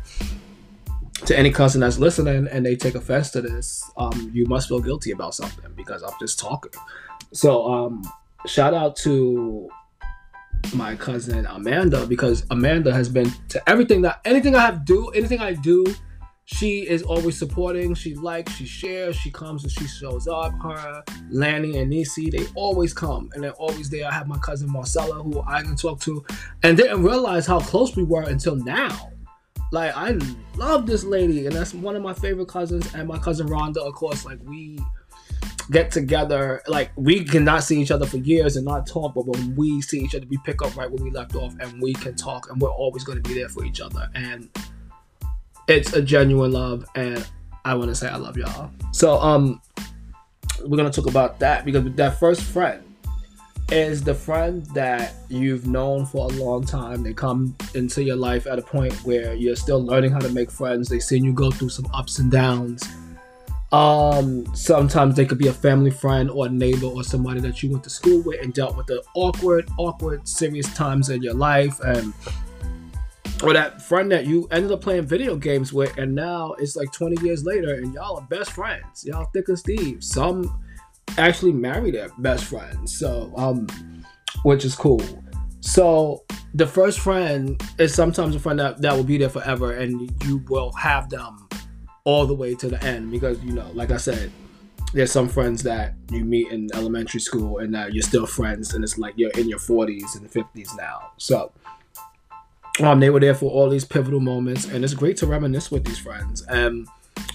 to 1.26 1.38
any 1.38 1.50
cousin 1.50 1.80
that's 1.80 1.98
listening 1.98 2.48
and 2.50 2.64
they 2.64 2.76
take 2.76 2.94
offense 2.94 3.30
to 3.30 3.42
this, 3.42 3.88
um, 3.96 4.30
you 4.32 4.46
must 4.46 4.68
feel 4.68 4.80
guilty 4.80 5.10
about 5.10 5.34
something 5.34 5.72
because 5.76 6.02
I'm 6.02 6.14
just 6.18 6.38
talking. 6.38 6.72
So, 7.32 7.70
um, 7.70 8.02
shout 8.46 8.74
out 8.74 8.96
to 8.96 9.68
my 10.74 10.94
cousin 10.96 11.46
Amanda 11.46 12.06
because 12.06 12.44
Amanda 12.50 12.92
has 12.92 13.08
been 13.08 13.30
to 13.48 13.68
everything 13.68 14.02
that 14.02 14.20
anything 14.24 14.54
I 14.54 14.60
have 14.60 14.84
do, 14.84 15.08
anything 15.10 15.40
I 15.40 15.54
do, 15.54 15.84
she 16.44 16.88
is 16.88 17.02
always 17.02 17.38
supporting. 17.38 17.94
She 17.94 18.14
likes, 18.14 18.52
she 18.54 18.66
shares, 18.66 19.14
she 19.16 19.30
comes 19.30 19.62
and 19.62 19.70
she 19.70 19.86
shows 19.86 20.26
up. 20.26 20.52
Her, 20.62 21.04
Lanny, 21.30 21.78
and 21.78 21.90
Nisi, 21.90 22.30
they 22.30 22.46
always 22.54 22.92
come 22.92 23.30
and 23.34 23.44
they're 23.44 23.52
always 23.52 23.88
there. 23.88 24.08
I 24.08 24.12
have 24.12 24.26
my 24.26 24.38
cousin 24.38 24.70
Marcella 24.70 25.22
who 25.22 25.42
I 25.46 25.62
can 25.62 25.76
talk 25.76 26.00
to 26.00 26.24
and 26.62 26.76
didn't 26.76 27.02
realize 27.02 27.46
how 27.46 27.60
close 27.60 27.94
we 27.94 28.02
were 28.02 28.22
until 28.22 28.56
now 28.56 29.12
like 29.72 29.96
I 29.96 30.18
love 30.56 30.86
this 30.86 31.04
lady, 31.04 31.46
and 31.46 31.54
that's 31.54 31.74
one 31.74 31.96
of 31.96 32.02
my 32.02 32.14
favorite 32.14 32.48
cousins. 32.48 32.92
And 32.94 33.08
my 33.08 33.18
cousin 33.18 33.48
Rhonda, 33.48 33.78
of 33.78 33.94
course, 33.94 34.24
like 34.24 34.38
we 34.44 34.78
get 35.70 35.90
together. 35.90 36.62
Like 36.66 36.90
we 36.96 37.24
cannot 37.24 37.62
see 37.62 37.80
each 37.80 37.90
other 37.90 38.06
for 38.06 38.18
years 38.18 38.56
and 38.56 38.64
not 38.64 38.86
talk, 38.86 39.14
but 39.14 39.26
when 39.26 39.54
we 39.54 39.80
see 39.80 40.00
each 40.00 40.14
other, 40.14 40.26
we 40.28 40.38
pick 40.44 40.62
up 40.62 40.76
right 40.76 40.90
where 40.90 41.02
we 41.02 41.10
left 41.10 41.34
off, 41.34 41.54
and 41.60 41.80
we 41.80 41.92
can 41.94 42.16
talk, 42.16 42.50
and 42.50 42.60
we're 42.60 42.72
always 42.72 43.04
going 43.04 43.22
to 43.22 43.28
be 43.28 43.34
there 43.34 43.48
for 43.48 43.64
each 43.64 43.80
other. 43.80 44.08
And 44.14 44.48
it's 45.68 45.92
a 45.92 46.02
genuine 46.02 46.52
love, 46.52 46.84
and 46.94 47.26
I 47.64 47.74
want 47.74 47.90
to 47.90 47.94
say 47.94 48.08
I 48.08 48.16
love 48.16 48.36
y'all. 48.36 48.70
So 48.92 49.18
um, 49.20 49.60
we're 50.64 50.76
gonna 50.76 50.90
talk 50.90 51.06
about 51.06 51.38
that 51.40 51.64
because 51.64 51.84
that 51.94 52.18
first 52.18 52.42
friend 52.42 52.82
is 53.72 54.02
the 54.02 54.14
friend 54.14 54.66
that 54.74 55.14
you've 55.28 55.66
known 55.66 56.04
for 56.04 56.26
a 56.26 56.34
long 56.34 56.64
time. 56.64 57.02
They 57.02 57.14
come 57.14 57.54
into 57.74 58.02
your 58.02 58.16
life 58.16 58.46
at 58.46 58.58
a 58.58 58.62
point 58.62 58.92
where 59.04 59.34
you're 59.34 59.54
still 59.54 59.84
learning 59.84 60.10
how 60.10 60.18
to 60.18 60.28
make 60.30 60.50
friends. 60.50 60.88
They've 60.88 61.02
seen 61.02 61.24
you 61.24 61.32
go 61.32 61.50
through 61.50 61.68
some 61.68 61.86
ups 61.94 62.18
and 62.18 62.30
downs. 62.30 62.88
Um, 63.72 64.44
sometimes 64.56 65.14
they 65.14 65.24
could 65.24 65.38
be 65.38 65.46
a 65.46 65.52
family 65.52 65.92
friend 65.92 66.30
or 66.30 66.46
a 66.46 66.48
neighbor 66.48 66.86
or 66.86 67.04
somebody 67.04 67.40
that 67.40 67.62
you 67.62 67.70
went 67.70 67.84
to 67.84 67.90
school 67.90 68.22
with 68.22 68.42
and 68.42 68.52
dealt 68.52 68.76
with 68.76 68.86
the 68.86 69.04
awkward, 69.14 69.68
awkward, 69.78 70.26
serious 70.26 70.72
times 70.74 71.08
in 71.08 71.22
your 71.22 71.34
life, 71.34 71.78
and 71.80 72.12
or 73.44 73.52
that 73.52 73.80
friend 73.80 74.10
that 74.10 74.26
you 74.26 74.48
ended 74.50 74.72
up 74.72 74.80
playing 74.80 75.06
video 75.06 75.36
games 75.36 75.72
with, 75.72 75.96
and 75.96 76.12
now 76.12 76.54
it's 76.58 76.74
like 76.74 76.92
20 76.92 77.24
years 77.24 77.44
later, 77.44 77.74
and 77.74 77.94
y'all 77.94 78.16
are 78.16 78.26
best 78.26 78.50
friends. 78.50 79.04
Y'all 79.04 79.26
thick 79.32 79.48
as 79.48 79.62
thieves. 79.62 80.10
Some 80.10 80.60
actually 81.18 81.52
marry 81.52 81.90
their 81.90 82.08
best 82.18 82.44
friends. 82.44 82.98
So, 82.98 83.32
um, 83.36 83.66
which 84.42 84.64
is 84.64 84.74
cool. 84.74 85.02
So 85.60 86.24
the 86.54 86.66
first 86.66 87.00
friend 87.00 87.60
is 87.78 87.94
sometimes 87.94 88.34
a 88.34 88.40
friend 88.40 88.58
that, 88.58 88.80
that 88.82 88.94
will 88.94 89.04
be 89.04 89.18
there 89.18 89.28
forever 89.28 89.72
and 89.72 90.10
you 90.24 90.42
will 90.48 90.72
have 90.72 91.10
them 91.10 91.48
all 92.04 92.26
the 92.26 92.34
way 92.34 92.54
to 92.54 92.68
the 92.68 92.82
end 92.82 93.10
because 93.10 93.42
you 93.44 93.52
know, 93.52 93.70
like 93.74 93.90
I 93.90 93.98
said, 93.98 94.32
there's 94.92 95.12
some 95.12 95.28
friends 95.28 95.62
that 95.62 95.94
you 96.10 96.24
meet 96.24 96.50
in 96.50 96.68
elementary 96.74 97.20
school 97.20 97.58
and 97.58 97.70
now 97.70 97.86
you're 97.86 98.02
still 98.02 98.26
friends 98.26 98.74
and 98.74 98.82
it's 98.82 98.98
like 98.98 99.14
you're 99.16 99.30
in 99.32 99.48
your 99.48 99.58
40s 99.58 100.16
and 100.16 100.28
50s 100.28 100.76
now. 100.76 101.12
So 101.18 101.52
um, 102.80 102.98
they 102.98 103.10
were 103.10 103.20
there 103.20 103.34
for 103.34 103.50
all 103.50 103.68
these 103.68 103.84
pivotal 103.84 104.20
moments 104.20 104.64
and 104.64 104.82
it's 104.82 104.94
great 104.94 105.16
to 105.18 105.26
reminisce 105.26 105.70
with 105.70 105.84
these 105.84 105.98
friends. 105.98 106.42
And 106.42 106.88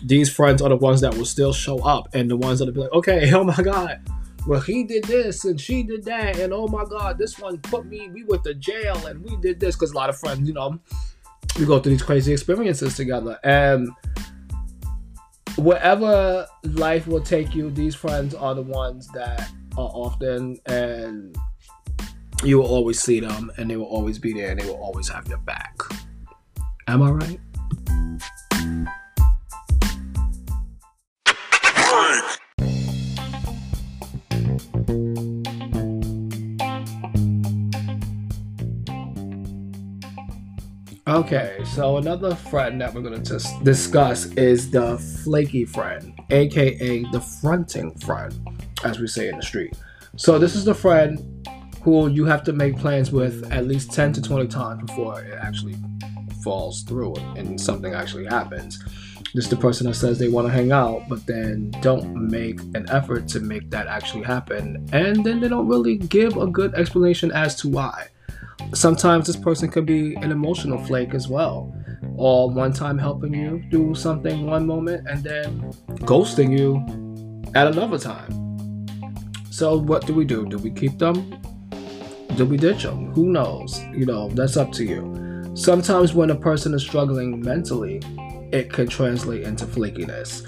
these 0.03 0.33
friends 0.33 0.61
are 0.61 0.69
the 0.69 0.75
ones 0.75 1.01
that 1.01 1.15
will 1.15 1.25
still 1.25 1.53
show 1.53 1.79
up 1.79 2.09
and 2.13 2.29
the 2.29 2.37
ones 2.37 2.59
that'll 2.59 2.73
be 2.73 2.81
like, 2.81 2.93
okay, 2.93 3.31
oh 3.33 3.43
my 3.43 3.55
god, 3.55 4.01
well 4.47 4.61
he 4.61 4.83
did 4.83 5.03
this 5.05 5.45
and 5.45 5.59
she 5.59 5.83
did 5.83 6.03
that, 6.05 6.37
and 6.39 6.53
oh 6.53 6.67
my 6.67 6.85
god, 6.85 7.17
this 7.17 7.39
one 7.39 7.57
put 7.59 7.85
me, 7.85 8.09
we 8.09 8.23
went 8.23 8.43
to 8.43 8.53
jail 8.53 9.05
and 9.07 9.23
we 9.23 9.35
did 9.37 9.59
this 9.59 9.75
because 9.75 9.91
a 9.91 9.95
lot 9.95 10.09
of 10.09 10.17
friends, 10.17 10.47
you 10.47 10.53
know, 10.53 10.79
we 11.59 11.65
go 11.65 11.79
through 11.79 11.93
these 11.93 12.03
crazy 12.03 12.33
experiences 12.33 12.95
together 12.95 13.39
and 13.43 13.89
wherever 15.57 16.45
life 16.63 17.07
will 17.07 17.21
take 17.21 17.55
you, 17.55 17.69
these 17.71 17.95
friends 17.95 18.35
are 18.35 18.53
the 18.53 18.61
ones 18.61 19.07
that 19.09 19.49
are 19.77 19.89
often 19.93 20.59
and 20.65 21.35
you 22.43 22.57
will 22.57 22.67
always 22.67 22.99
see 22.99 23.19
them 23.19 23.51
and 23.57 23.69
they 23.69 23.77
will 23.77 23.85
always 23.85 24.19
be 24.19 24.33
there 24.33 24.51
and 24.51 24.59
they 24.59 24.65
will 24.65 24.75
always 24.75 25.07
have 25.09 25.27
your 25.27 25.37
back. 25.39 25.77
Am 26.87 27.01
I 27.01 27.09
right? 27.09 27.39
Okay, 41.07 41.61
so 41.63 41.97
another 41.97 42.35
friend 42.35 42.81
that 42.81 42.93
we're 42.93 43.01
going 43.01 43.13
to 43.13 43.21
just 43.21 43.63
discuss 43.63 44.25
is 44.33 44.69
the 44.71 44.97
flaky 45.23 45.63
friend, 45.63 46.13
aka 46.31 47.03
the 47.11 47.21
fronting 47.21 47.97
friend, 47.99 48.33
as 48.83 48.99
we 48.99 49.07
say 49.07 49.29
in 49.29 49.37
the 49.37 49.43
street. 49.43 49.73
So, 50.17 50.37
this 50.37 50.55
is 50.55 50.65
the 50.65 50.73
friend 50.73 51.47
who 51.83 52.09
you 52.09 52.25
have 52.25 52.43
to 52.43 52.53
make 52.53 52.77
plans 52.77 53.11
with 53.11 53.49
at 53.51 53.67
least 53.67 53.93
10 53.93 54.13
to 54.13 54.21
20 54.21 54.47
times 54.47 54.81
before 54.85 55.21
it 55.21 55.37
actually 55.41 55.75
falls 56.43 56.83
through 56.83 57.15
and 57.37 57.61
something 57.61 57.93
actually 57.93 58.25
happens. 58.25 58.83
Is 59.35 59.49
the 59.49 59.57
person 59.57 59.87
that 59.87 59.95
says 59.95 60.17
they 60.17 60.29
want 60.29 60.47
to 60.47 60.53
hang 60.53 60.71
out, 60.71 61.09
but 61.09 61.25
then 61.25 61.69
don't 61.81 62.15
make 62.15 62.57
an 62.73 62.85
effort 62.89 63.27
to 63.29 63.41
make 63.41 63.69
that 63.69 63.85
actually 63.85 64.23
happen. 64.23 64.87
And 64.93 65.25
then 65.25 65.41
they 65.41 65.49
don't 65.49 65.67
really 65.67 65.97
give 65.97 66.37
a 66.37 66.47
good 66.47 66.73
explanation 66.73 67.33
as 67.33 67.55
to 67.57 67.67
why. 67.67 68.07
Sometimes 68.73 69.27
this 69.27 69.35
person 69.35 69.69
could 69.69 69.85
be 69.85 70.15
an 70.15 70.31
emotional 70.31 70.81
flake 70.85 71.13
as 71.13 71.27
well, 71.27 71.75
or 72.15 72.49
one 72.49 72.71
time 72.71 72.97
helping 72.97 73.33
you 73.33 73.61
do 73.69 73.93
something 73.93 74.45
one 74.45 74.65
moment 74.65 75.05
and 75.09 75.21
then 75.21 75.59
ghosting 76.07 76.57
you 76.57 76.79
at 77.55 77.67
another 77.67 77.97
time. 77.97 78.31
So, 79.51 79.77
what 79.77 80.07
do 80.07 80.13
we 80.13 80.23
do? 80.23 80.45
Do 80.45 80.57
we 80.57 80.71
keep 80.71 80.97
them? 80.97 81.37
Do 82.35 82.45
we 82.45 82.55
ditch 82.55 82.83
them? 82.83 83.11
Who 83.13 83.27
knows? 83.33 83.81
You 83.93 84.05
know, 84.05 84.29
that's 84.29 84.55
up 84.55 84.71
to 84.73 84.85
you. 84.85 85.51
Sometimes 85.55 86.13
when 86.13 86.29
a 86.29 86.35
person 86.35 86.73
is 86.73 86.83
struggling 86.83 87.41
mentally, 87.41 88.01
it 88.55 88.71
can 88.71 88.87
translate 88.87 89.43
into 89.43 89.65
flakiness. 89.65 90.43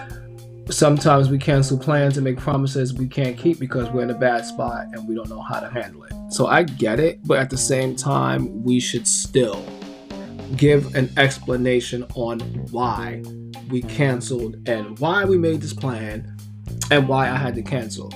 Sometimes 0.71 1.29
we 1.29 1.37
cancel 1.37 1.77
plans 1.77 2.17
and 2.17 2.23
make 2.23 2.37
promises 2.37 2.93
we 2.93 3.07
can't 3.07 3.37
keep 3.37 3.59
because 3.59 3.89
we're 3.89 4.03
in 4.03 4.09
a 4.09 4.17
bad 4.17 4.45
spot 4.45 4.87
and 4.93 5.07
we 5.07 5.13
don't 5.13 5.29
know 5.29 5.41
how 5.41 5.59
to 5.59 5.69
handle 5.69 6.03
it. 6.05 6.13
So 6.29 6.47
I 6.47 6.63
get 6.63 6.99
it, 6.99 7.19
but 7.25 7.37
at 7.37 7.49
the 7.49 7.57
same 7.57 7.95
time, 7.95 8.63
we 8.63 8.79
should 8.79 9.07
still 9.07 9.61
give 10.55 10.95
an 10.95 11.09
explanation 11.17 12.05
on 12.15 12.39
why 12.71 13.21
we 13.69 13.81
canceled 13.81 14.55
and 14.67 14.97
why 14.99 15.25
we 15.25 15.37
made 15.37 15.59
this 15.59 15.73
plan 15.73 16.37
and 16.89 17.07
why 17.09 17.29
I 17.29 17.35
had 17.35 17.55
to 17.55 17.61
cancel. 17.61 18.13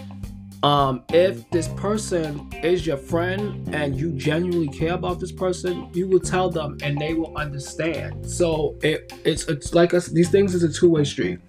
Um, 0.64 1.04
if 1.12 1.50
this 1.50 1.68
person 1.70 2.48
is 2.62 2.86
your 2.86 2.98
friend 2.98 3.74
and 3.74 3.96
you 3.96 4.12
genuinely 4.12 4.68
care 4.68 4.94
about 4.94 5.20
this 5.20 5.32
person, 5.32 5.90
you 5.94 6.08
will 6.08 6.20
tell 6.20 6.52
them 6.52 6.78
and 6.84 7.00
they 7.00 7.16
will 7.16 7.36
understand. 7.36 8.30
So 8.30 8.78
it, 8.84 9.12
it's 9.26 9.48
it's 9.48 9.74
like 9.74 9.92
these 9.92 10.30
things 10.30 10.54
is 10.54 10.64
a 10.64 10.72
two 10.72 10.90
way 10.92 11.04
street, 11.04 11.40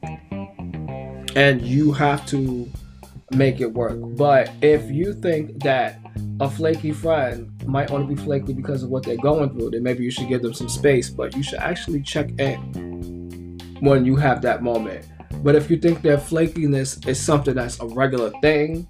and 1.37 1.62
you 1.62 1.92
have 1.92 2.25
to 2.26 2.69
make 3.33 3.61
it 3.61 3.73
work. 3.73 3.99
But 4.16 4.50
if 4.62 4.90
you 4.90 5.14
think 5.14 5.62
that 5.62 5.99
a 6.40 6.50
flaky 6.50 6.92
friend 6.92 7.50
might 7.66 7.90
only 7.90 8.14
be 8.14 8.21
flaky 8.23 8.52
because 8.52 8.83
of 8.83 8.90
what 8.90 9.04
they're 9.04 9.16
going 9.16 9.50
through, 9.50 9.71
then 9.71 9.83
maybe 9.83 10.04
you 10.04 10.11
should 10.11 10.28
give 10.28 10.42
them 10.42 10.54
some 10.54 10.69
space. 10.69 11.11
But 11.11 11.37
you 11.37 11.42
should 11.42 11.61
actually 11.61 12.02
check 12.02 12.31
in 12.38 13.59
when 13.81 14.04
you 14.04 14.16
have 14.16 14.42
that 14.42 14.62
moment 14.62 15.07
But 15.42 15.57
if 15.57 15.71
you 15.71 15.76
think 15.76 16.02
their 16.02 16.19
flakiness 16.19 17.07
is 17.09 17.21
something 17.21 17.54
that's 17.54 17.81
a 17.81 17.87
regular 17.87 18.31
thing, 18.42 18.87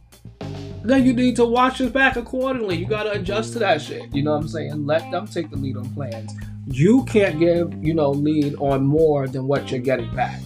then 0.85 1.05
you 1.05 1.13
need 1.13 1.37
to 1.37 1.45
watch 1.45 1.81
your 1.81 1.91
back 1.91 2.17
accordingly. 2.17 2.77
You 2.77 2.87
gotta 2.87 3.13
adjust 3.13 3.53
to 3.55 3.59
that 3.61 3.81
shit. 3.81 4.15
You 4.15 4.23
know 4.23 4.33
what 4.33 4.43
I'm 4.43 4.49
saying? 4.49 4.87
Let 4.87 5.11
them 5.11 5.27
take 5.27 5.51
the 5.51 5.57
lead 5.57 5.77
on 5.77 5.89
plans. 5.95 6.35
You 6.67 7.05
can't 7.05 7.39
give, 7.39 7.73
you 7.83 7.95
know, 7.95 8.11
lead 8.11 8.55
on 8.57 8.85
more 8.85 9.27
than 9.29 9.47
what 9.47 9.71
you're 9.71 9.81
getting 9.81 10.15
back. 10.15 10.41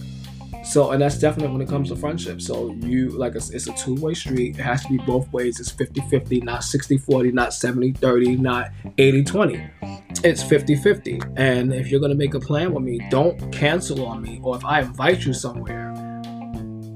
So, 0.63 0.91
and 0.91 1.01
that's 1.01 1.17
definitely 1.17 1.53
when 1.53 1.61
it 1.61 1.69
comes 1.69 1.89
to 1.89 1.95
friendship. 1.95 2.41
So, 2.41 2.73
you 2.81 3.09
like 3.09 3.35
it's, 3.35 3.51
it's 3.51 3.67
a 3.67 3.73
two 3.73 3.95
way 3.95 4.13
street. 4.13 4.59
It 4.59 4.61
has 4.61 4.83
to 4.83 4.89
be 4.89 4.97
both 4.97 5.31
ways. 5.31 5.59
It's 5.59 5.71
50 5.71 6.01
50, 6.09 6.41
not 6.41 6.63
60 6.63 6.97
40, 6.97 7.31
not 7.31 7.53
70 7.53 7.93
30, 7.93 8.35
not 8.35 8.71
80 8.97 9.23
20. 9.23 9.69
It's 10.23 10.43
50 10.43 10.75
50. 10.75 11.21
And 11.37 11.73
if 11.73 11.89
you're 11.89 12.01
to 12.01 12.15
make 12.15 12.33
a 12.33 12.39
plan 12.39 12.73
with 12.73 12.83
me, 12.83 12.99
don't 13.09 13.51
cancel 13.53 14.05
on 14.05 14.21
me. 14.21 14.41
Or 14.43 14.57
if 14.57 14.65
I 14.65 14.81
invite 14.81 15.25
you 15.25 15.33
somewhere, 15.33 15.93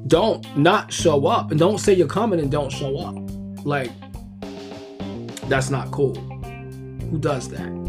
don't 0.07 0.57
not 0.57 0.91
show 0.91 1.27
up. 1.27 1.51
And 1.51 1.60
don't 1.60 1.77
say 1.77 1.93
you're 1.93 2.07
coming 2.07 2.41
and 2.41 2.51
don't 2.51 2.71
show 2.71 2.98
up. 2.98 3.20
Like, 3.63 3.91
that's 5.47 5.69
not 5.69 5.91
cool. 5.91 6.15
Who 6.15 7.19
does 7.19 7.49
that? 7.49 7.81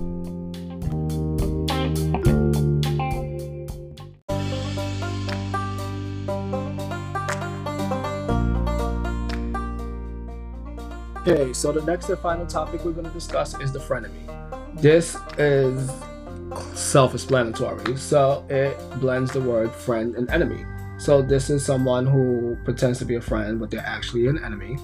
Okay, 11.24 11.52
so 11.52 11.70
the 11.70 11.82
next 11.82 12.08
and 12.08 12.18
final 12.18 12.46
topic 12.46 12.84
we're 12.84 12.90
going 12.90 13.06
to 13.06 13.12
discuss 13.12 13.58
is 13.60 13.72
the 13.72 13.78
frenemy. 13.78 14.26
This 14.80 15.16
is 15.38 15.88
self 16.74 17.14
explanatory, 17.14 17.96
so 17.96 18.44
it 18.50 18.76
blends 18.98 19.32
the 19.32 19.40
word 19.40 19.70
friend 19.70 20.16
and 20.16 20.28
enemy. 20.30 20.66
So, 20.98 21.22
this 21.22 21.48
is 21.48 21.64
someone 21.64 22.06
who 22.06 22.56
pretends 22.64 22.98
to 22.98 23.04
be 23.04 23.14
a 23.14 23.20
friend, 23.20 23.58
but 23.58 23.70
they're 23.70 23.86
actually 23.86 24.26
an 24.26 24.44
enemy. 24.44 24.76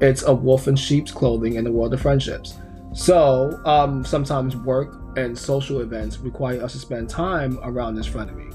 It's 0.00 0.22
a 0.22 0.32
wolf 0.32 0.68
in 0.68 0.76
sheep's 0.76 1.10
clothing 1.10 1.54
in 1.54 1.64
the 1.64 1.72
world 1.72 1.94
of 1.94 2.00
friendships. 2.00 2.58
So, 2.92 3.60
um, 3.64 4.04
sometimes 4.04 4.56
work 4.56 5.00
and 5.16 5.36
social 5.36 5.80
events 5.80 6.18
require 6.18 6.62
us 6.62 6.72
to 6.72 6.78
spend 6.78 7.08
time 7.08 7.58
around 7.62 7.94
this 7.94 8.08
frenemy 8.08 8.54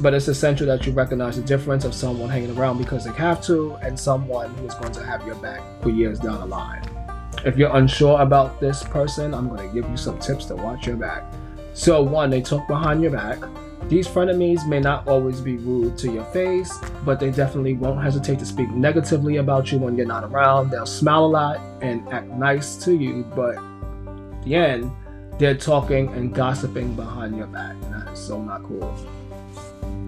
but 0.00 0.12
it's 0.12 0.28
essential 0.28 0.66
that 0.66 0.86
you 0.86 0.92
recognize 0.92 1.36
the 1.36 1.42
difference 1.42 1.84
of 1.84 1.94
someone 1.94 2.28
hanging 2.28 2.56
around 2.56 2.78
because 2.78 3.04
they 3.04 3.12
have 3.12 3.40
to 3.42 3.74
and 3.76 3.98
someone 3.98 4.52
who 4.54 4.66
is 4.66 4.74
going 4.74 4.92
to 4.92 5.04
have 5.04 5.26
your 5.26 5.36
back 5.36 5.62
for 5.82 5.90
years 5.90 6.18
down 6.18 6.40
the 6.40 6.46
line. 6.46 6.82
If 7.44 7.56
you're 7.56 7.74
unsure 7.74 8.20
about 8.20 8.60
this 8.60 8.82
person, 8.82 9.32
I'm 9.32 9.48
going 9.48 9.66
to 9.68 9.74
give 9.74 9.88
you 9.88 9.96
some 9.96 10.18
tips 10.18 10.46
to 10.46 10.56
watch 10.56 10.86
your 10.86 10.96
back. 10.96 11.32
So, 11.74 12.02
one, 12.02 12.30
they 12.30 12.40
talk 12.40 12.66
behind 12.66 13.02
your 13.02 13.12
back. 13.12 13.38
These 13.88 14.08
frenemies 14.08 14.66
may 14.66 14.80
not 14.80 15.06
always 15.06 15.40
be 15.40 15.58
rude 15.58 15.96
to 15.98 16.10
your 16.10 16.24
face, 16.26 16.76
but 17.04 17.20
they 17.20 17.30
definitely 17.30 17.74
won't 17.74 18.02
hesitate 18.02 18.40
to 18.40 18.46
speak 18.46 18.68
negatively 18.70 19.36
about 19.36 19.70
you 19.70 19.78
when 19.78 19.96
you're 19.96 20.06
not 20.06 20.24
around. 20.24 20.70
They'll 20.70 20.86
smile 20.86 21.24
a 21.24 21.26
lot 21.26 21.60
and 21.82 22.06
act 22.12 22.26
nice 22.26 22.74
to 22.84 22.96
you, 22.96 23.22
but 23.36 23.56
at 23.56 24.42
the 24.42 24.56
end, 24.56 24.90
they're 25.38 25.54
talking 25.54 26.08
and 26.14 26.34
gossiping 26.34 26.94
behind 26.94 27.36
your 27.36 27.46
back. 27.46 27.76
And 27.82 27.94
that 27.94 28.12
is 28.12 28.18
so 28.18 28.42
not 28.42 28.64
cool. 28.64 28.92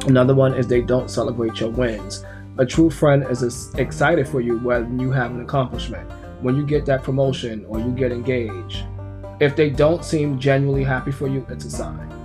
Another 0.07 0.35
one 0.35 0.55
is 0.55 0.67
they 0.67 0.83
don't 0.83 1.09
celebrate 1.09 1.61
your 1.61 1.71
wins. 1.71 2.25
A 2.59 2.67
true 2.67 2.91
friend 2.91 3.25
is 3.31 3.73
excited 3.75 4.27
for 4.27 4.41
you 4.41 4.59
when 4.59 4.99
you 4.99 5.13
have 5.13 5.31
an 5.31 5.41
accomplishment, 5.41 6.11
when 6.43 6.57
you 6.57 6.67
get 6.67 6.85
that 6.87 7.05
promotion 7.05 7.65
or 7.69 7.79
you 7.79 7.93
get 7.93 8.11
engaged. 8.11 8.85
If 9.39 9.55
they 9.55 9.71
don't 9.71 10.05
seem 10.05 10.41
genuinely 10.41 10.83
happy 10.83 11.13
for 11.13 11.29
you, 11.29 11.47
it's 11.49 11.65
a 11.65 11.71
sign. 11.71 12.18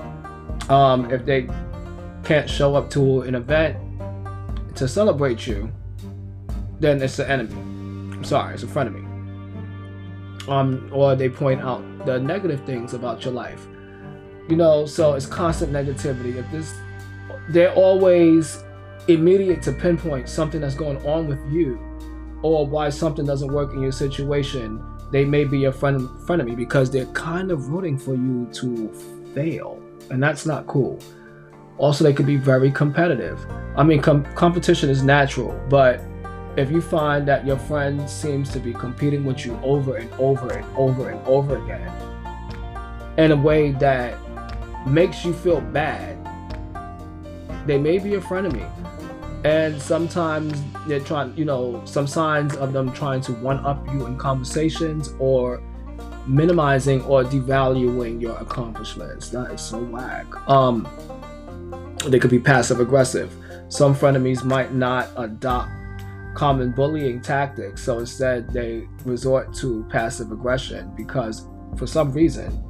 Um, 0.69 1.11
if 1.11 1.25
they 1.25 1.49
can't 2.23 2.49
show 2.49 2.75
up 2.75 2.89
to 2.91 3.21
an 3.21 3.35
event 3.35 3.77
to 4.75 4.87
celebrate 4.87 5.45
you, 5.45 5.71
then 6.79 7.01
it's 7.01 7.19
an 7.19 7.29
enemy. 7.29 7.53
I'm 7.53 8.23
sorry, 8.23 8.53
it's 8.55 8.63
a 8.63 8.79
of 8.79 8.93
me. 8.93 9.01
Um, 10.47 10.89
or 10.91 11.15
they 11.15 11.29
point 11.29 11.61
out 11.61 11.83
the 12.05 12.19
negative 12.19 12.65
things 12.65 12.93
about 12.93 13.23
your 13.23 13.33
life. 13.33 13.65
You 14.49 14.57
know, 14.57 14.85
so 14.85 15.13
it's 15.13 15.25
constant 15.25 15.71
negativity. 15.71 16.35
If 16.35 16.49
this 16.51 16.73
they're 17.49 17.73
always 17.73 18.63
immediate 19.07 19.61
to 19.63 19.71
pinpoint 19.71 20.29
something 20.29 20.61
that's 20.61 20.75
going 20.75 20.97
on 21.05 21.27
with 21.27 21.39
you 21.51 21.77
or 22.41 22.65
why 22.65 22.89
something 22.89 23.25
doesn't 23.25 23.51
work 23.51 23.73
in 23.73 23.81
your 23.81 23.91
situation 23.91 24.81
they 25.11 25.25
may 25.25 25.43
be 25.43 25.59
your 25.59 25.71
friend 25.71 25.99
frenemy 26.25 26.55
because 26.55 26.89
they're 26.89 27.05
kind 27.07 27.51
of 27.51 27.67
rooting 27.67 27.97
for 27.97 28.15
you 28.15 28.47
to 28.53 28.87
fail 29.35 29.82
and 30.09 30.21
that's 30.21 30.45
not 30.45 30.67
cool 30.67 30.99
also 31.77 32.03
they 32.03 32.13
could 32.13 32.25
be 32.25 32.37
very 32.37 32.71
competitive 32.71 33.39
i 33.75 33.83
mean 33.83 34.01
com- 34.01 34.25
competition 34.35 34.89
is 34.89 35.03
natural 35.03 35.59
but 35.69 36.01
if 36.55 36.69
you 36.69 36.81
find 36.81 37.27
that 37.27 37.45
your 37.45 37.57
friend 37.57 38.07
seems 38.09 38.49
to 38.49 38.59
be 38.59 38.73
competing 38.73 39.25
with 39.25 39.45
you 39.45 39.59
over 39.63 39.97
and 39.97 40.11
over 40.13 40.49
and 40.49 40.65
over 40.75 41.09
and 41.09 41.27
over 41.27 41.57
again 41.63 41.91
in 43.17 43.31
a 43.31 43.35
way 43.35 43.71
that 43.71 44.17
makes 44.87 45.25
you 45.25 45.33
feel 45.33 45.61
bad 45.61 46.17
they 47.65 47.77
may 47.77 47.97
be 47.97 48.15
a 48.15 48.21
frenemy. 48.21 48.69
And 49.45 49.81
sometimes 49.81 50.61
they're 50.87 51.01
trying, 51.01 51.35
you 51.35 51.45
know, 51.45 51.81
some 51.85 52.07
signs 52.07 52.55
of 52.55 52.71
them 52.71 52.93
trying 52.93 53.21
to 53.21 53.33
one 53.33 53.59
up 53.65 53.85
you 53.91 54.05
in 54.05 54.17
conversations 54.17 55.13
or 55.19 55.61
minimizing 56.27 57.01
or 57.03 57.23
devaluing 57.23 58.21
your 58.21 58.37
accomplishments. 58.37 59.29
That 59.29 59.51
is 59.51 59.61
so 59.61 59.79
whack. 59.79 60.25
Um, 60.49 60.87
they 62.05 62.19
could 62.19 62.31
be 62.31 62.39
passive 62.39 62.79
aggressive. 62.79 63.33
Some 63.69 63.95
frenemies 63.95 64.43
might 64.43 64.73
not 64.73 65.09
adopt 65.17 65.71
common 66.35 66.71
bullying 66.71 67.21
tactics, 67.21 67.83
so 67.83 67.99
instead 67.99 68.51
they 68.51 68.87
resort 69.05 69.53
to 69.55 69.85
passive 69.89 70.31
aggression 70.31 70.91
because 70.95 71.47
for 71.77 71.87
some 71.87 72.11
reason 72.11 72.63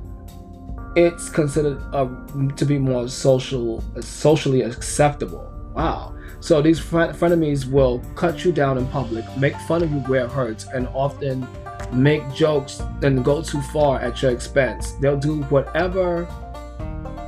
it's 0.96 1.30
considered 1.30 1.82
uh, 1.94 2.08
to 2.56 2.66
be 2.66 2.78
more 2.78 3.08
social, 3.08 3.84
socially 4.02 4.62
acceptable. 4.62 5.50
Wow. 5.74 6.16
So 6.40 6.62
these 6.62 6.80
frenemies 6.80 7.66
will 7.66 8.00
cut 8.16 8.46
you 8.46 8.52
down 8.52 8.78
in 8.78 8.88
public, 8.88 9.26
make 9.38 9.56
fun 9.62 9.82
of 9.82 9.92
you 9.92 10.00
where 10.00 10.26
it 10.26 10.32
hurts, 10.32 10.66
and 10.66 10.88
often 10.90 11.48
make 11.92 12.32
jokes 12.34 12.82
and 13.02 13.24
go 13.24 13.42
too 13.42 13.62
far 13.62 14.00
at 14.00 14.22
your 14.22 14.32
expense. 14.32 14.94
They'll 14.94 15.18
do 15.18 15.44
whatever 15.44 16.28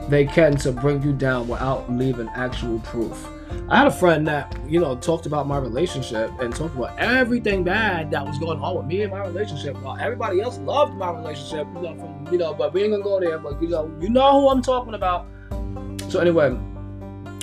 they 0.09 0.25
can 0.25 0.55
to 0.57 0.71
bring 0.71 1.01
you 1.01 1.13
down 1.13 1.47
without 1.47 1.91
leaving 1.91 2.29
actual 2.29 2.79
proof. 2.79 3.27
I 3.69 3.77
had 3.77 3.87
a 3.87 3.91
friend 3.91 4.27
that, 4.27 4.55
you 4.67 4.79
know, 4.79 4.95
talked 4.95 5.25
about 5.25 5.47
my 5.47 5.57
relationship 5.57 6.31
and 6.39 6.55
talked 6.55 6.75
about 6.75 6.97
everything 6.99 7.63
bad 7.63 8.11
that 8.11 8.25
was 8.25 8.37
going 8.37 8.59
on 8.59 8.75
with 8.75 8.85
me 8.85 9.01
and 9.01 9.11
my 9.11 9.25
relationship 9.25 9.81
while 9.81 9.97
everybody 9.99 10.41
else 10.41 10.57
loved 10.59 10.93
my 10.95 11.11
relationship, 11.11 11.67
you 11.75 11.81
know, 11.81 11.95
from, 11.95 12.27
you 12.31 12.37
know, 12.37 12.53
but 12.53 12.73
we 12.73 12.83
ain't 12.83 12.91
gonna 12.91 13.03
go 13.03 13.19
there, 13.19 13.39
but 13.39 13.59
you 13.61 13.69
know, 13.69 13.91
you 13.99 14.09
know 14.09 14.41
who 14.41 14.49
I'm 14.49 14.61
talking 14.61 14.93
about. 14.93 15.27
So 16.09 16.19
anyway, 16.19 16.55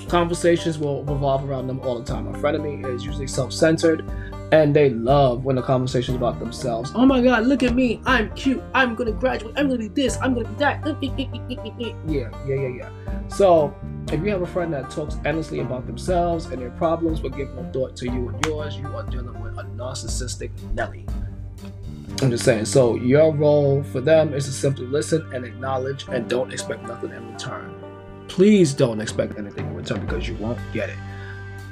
conversations 0.09 0.79
will 0.79 1.03
revolve 1.05 1.49
around 1.49 1.67
them 1.67 1.81
all 1.81 1.99
the 1.99 2.05
time. 2.05 2.33
A 2.33 2.39
friend 2.39 2.57
of 2.57 2.63
me 2.63 2.85
is 2.89 3.05
usually 3.05 3.27
self-centered 3.27 4.09
and 4.53 4.77
they 4.77 4.91
love 4.91 5.45
when 5.45 5.57
the 5.57 5.63
conversation 5.63 6.15
is 6.15 6.19
about 6.19 6.39
themselves. 6.39 6.93
Oh 6.95 7.07
my 7.07 7.23
god, 7.23 7.47
look 7.47 7.63
at 7.63 7.75
me. 7.75 8.01
I'm 8.05 8.33
cute. 8.35 8.63
I'm 8.75 8.95
gonna 8.95 9.13
graduate. 9.13 9.55
I'm 9.57 9.67
gonna 9.67 9.79
be 9.79 9.89
this. 9.89 10.19
I'm 10.21 10.35
gonna 10.35 10.49
be 10.49 10.55
that. 10.57 10.83
Yeah, 12.07 12.31
yeah, 12.47 12.55
yeah, 12.55 12.69
yeah. 12.69 13.29
So 13.29 13.75
if 14.09 14.23
you 14.23 14.31
have 14.31 14.43
a 14.43 14.47
friend 14.47 14.73
that 14.75 14.91
talks 14.91 15.17
endlessly 15.25 15.61
about 15.61 15.87
themselves 15.87 16.47
and 16.47 16.61
their 16.61 16.71
problems 16.73 17.21
but 17.21 17.35
give 17.35 17.49
no 17.55 17.69
thought 17.73 17.97
to 17.97 18.05
you 18.05 18.29
and 18.29 18.47
yours, 18.47 18.77
you 18.77 18.87
are 18.95 19.05
dealing 19.05 19.41
with 19.43 19.59
a 19.59 19.65
narcissistic 19.77 20.51
Nelly. 20.75 21.07
I'm 22.21 22.31
just 22.31 22.45
saying. 22.45 22.67
So 22.67 22.97
your 22.97 23.35
role 23.35 23.83
for 23.83 24.03
them 24.03 24.35
is 24.35 24.45
to 24.45 24.53
simply 24.53 24.87
listen 24.87 25.27
and 25.35 25.47
acknowledge 25.47 26.07
and 26.09 26.29
don't 26.29 26.53
expect 26.53 26.83
nothing 26.83 27.11
in 27.11 27.33
return. 27.33 27.75
Please 28.29 28.75
don't 28.75 29.01
expect 29.01 29.39
anything 29.39 29.67
in 29.67 29.75
return 29.75 30.01
because 30.05 30.29
you 30.29 30.35
won't 30.37 30.59
get 30.75 30.91
it. 30.91 30.99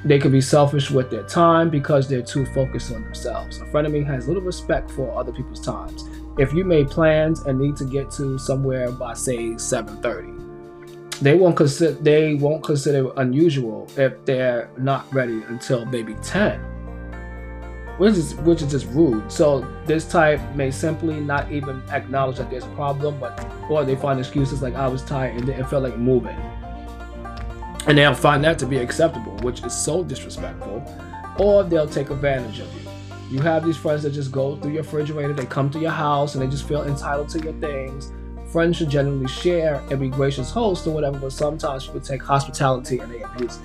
They 0.03 0.17
could 0.17 0.31
be 0.31 0.41
selfish 0.41 0.89
with 0.89 1.11
their 1.11 1.23
time 1.23 1.69
because 1.69 2.07
they're 2.07 2.23
too 2.23 2.45
focused 2.47 2.91
on 2.91 3.03
themselves. 3.03 3.61
A 3.61 3.65
friend 3.67 3.85
of 3.85 3.93
me 3.93 4.03
has 4.03 4.27
little 4.27 4.41
respect 4.41 4.89
for 4.91 5.15
other 5.17 5.31
people's 5.31 5.63
times. 5.63 6.05
If 6.39 6.53
you 6.53 6.63
made 6.63 6.89
plans 6.89 7.41
and 7.41 7.59
need 7.59 7.75
to 7.77 7.85
get 7.85 8.09
to 8.11 8.39
somewhere 8.39 8.91
by 8.91 9.13
say 9.13 9.55
7:30, 9.55 10.41
they 11.21 11.35
won't 11.35 11.55
consider 11.55 11.91
they 11.91 12.33
won't 12.33 12.63
consider 12.63 13.11
unusual 13.17 13.87
if 13.95 14.13
they're 14.25 14.71
not 14.77 15.05
ready 15.13 15.43
until 15.49 15.85
maybe 15.85 16.15
10 16.15 16.59
which 17.99 18.15
is 18.15 18.33
which 18.35 18.63
is 18.63 18.71
just 18.71 18.87
rude 18.87 19.31
so 19.31 19.63
this 19.85 20.09
type 20.09 20.39
may 20.55 20.71
simply 20.71 21.19
not 21.19 21.51
even 21.51 21.83
acknowledge 21.91 22.37
that 22.37 22.49
there's 22.49 22.63
a 22.63 22.69
problem 22.69 23.19
but 23.19 23.45
or 23.69 23.85
they 23.85 23.95
find 23.95 24.17
excuses 24.19 24.63
like 24.63 24.73
i 24.73 24.87
was 24.87 25.03
tired 25.03 25.35
and 25.35 25.45
didn't 25.45 25.67
feel 25.67 25.79
like 25.81 25.95
moving 25.97 26.37
and 27.87 27.97
they'll 27.97 28.13
find 28.13 28.43
that 28.43 28.59
to 28.59 28.65
be 28.65 28.77
acceptable 28.77 29.35
which 29.37 29.63
is 29.63 29.73
so 29.73 30.03
disrespectful 30.03 30.83
or 31.39 31.63
they'll 31.63 31.87
take 31.87 32.09
advantage 32.09 32.59
of 32.59 32.73
you 32.75 32.89
you 33.29 33.39
have 33.39 33.65
these 33.65 33.77
friends 33.77 34.03
that 34.03 34.11
just 34.11 34.31
go 34.31 34.55
through 34.57 34.73
your 34.73 34.83
refrigerator 34.83 35.33
they 35.33 35.45
come 35.45 35.69
to 35.69 35.79
your 35.79 35.91
house 35.91 36.35
and 36.35 36.43
they 36.43 36.47
just 36.47 36.67
feel 36.67 36.83
entitled 36.83 37.29
to 37.29 37.39
your 37.39 37.53
things 37.53 38.11
friends 38.51 38.77
should 38.77 38.89
generally 38.89 39.27
share 39.27 39.75
and 39.89 39.99
be 39.99 40.09
gracious 40.09 40.51
hosts 40.51 40.85
or 40.85 40.93
whatever, 40.93 41.17
but 41.17 41.31
sometimes 41.31 41.85
people 41.85 42.01
take 42.01 42.21
hospitality 42.21 42.99
and 42.99 43.11
they 43.11 43.21
abuse 43.21 43.57
it. 43.57 43.61